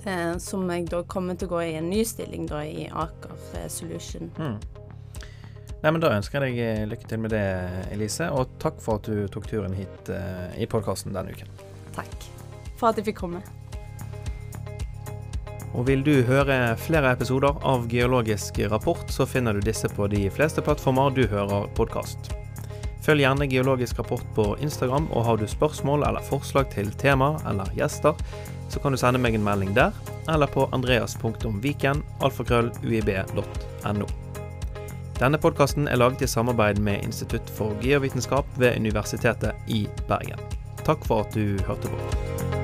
Eh, 0.07 0.37
som 0.39 0.69
jeg 0.71 0.87
da 0.91 1.03
kommer 1.03 1.35
til 1.35 1.49
å 1.49 1.57
gå 1.57 1.63
i 1.67 1.75
en 1.81 1.89
ny 1.91 2.05
stilling 2.07 2.47
da 2.47 2.63
i 2.63 2.87
Aker 2.87 3.35
eh, 3.59 3.67
Solution. 3.73 4.31
Mm. 4.39 4.59
Nei, 5.83 5.91
men 5.91 6.01
Da 6.03 6.13
ønsker 6.15 6.47
jeg 6.47 6.55
deg 6.55 6.63
eh, 6.63 6.87
lykke 6.87 7.11
til 7.11 7.23
med 7.25 7.35
det, 7.35 7.43
Elise. 7.95 8.31
Og 8.31 8.55
takk 8.63 8.79
for 8.83 9.01
at 9.01 9.11
du 9.11 9.27
tok 9.33 9.51
turen 9.51 9.75
hit 9.75 10.11
i 10.57 10.71
podkasten 10.71 11.15
denne 11.17 11.35
uken. 11.35 11.51
Takk 11.99 12.17
for 12.77 12.93
at 12.93 13.01
jeg 13.01 13.11
fikk 13.11 13.23
komme. 13.25 13.43
Og 15.77 15.89
vil 15.91 16.07
du 16.07 16.23
høre 16.25 16.77
flere 16.81 17.11
episoder 17.13 17.59
av 17.67 17.89
Geologisk 17.91 18.63
rapport, 18.71 19.11
så 19.13 19.27
finner 19.29 19.59
du 19.59 19.65
disse 19.65 19.91
på 19.93 20.07
de 20.13 20.29
fleste 20.33 20.65
plattformer 20.65 21.13
du 21.17 21.27
hører 21.29 21.67
podkast. 21.77 22.31
Følg 23.07 23.23
gjerne 23.23 23.47
Geologisk 23.47 24.01
rapport 24.01 24.25
på 24.35 24.57
Instagram, 24.59 25.07
og 25.15 25.25
har 25.29 25.39
du 25.39 25.47
spørsmål 25.47 26.03
eller 26.09 26.25
forslag 26.27 26.67
til 26.75 26.91
tema 26.99 27.37
eller 27.47 27.71
gjester, 27.79 28.19
så 28.69 28.83
kan 28.83 28.93
du 28.93 28.99
sende 28.99 29.21
meg 29.23 29.39
en 29.39 29.47
melding 29.47 29.71
der, 29.77 29.95
eller 30.27 30.51
på 30.51 30.67
andreas.viken, 30.75 32.03
alfakrølluib.no. 32.27 34.11
Denne 35.17 35.41
podkasten 35.41 35.87
er 35.89 36.03
laget 36.03 36.27
i 36.27 36.29
samarbeid 36.29 36.83
med 36.83 37.07
Institutt 37.07 37.47
for 37.57 37.79
geovitenskap 37.81 38.51
ved 38.59 38.77
Universitetet 38.77 39.55
i 39.71 39.87
Bergen. 40.11 40.43
Takk 40.83 41.07
for 41.07 41.25
at 41.25 41.35
du 41.35 41.63
hørte 41.63 41.89
på. 41.89 42.56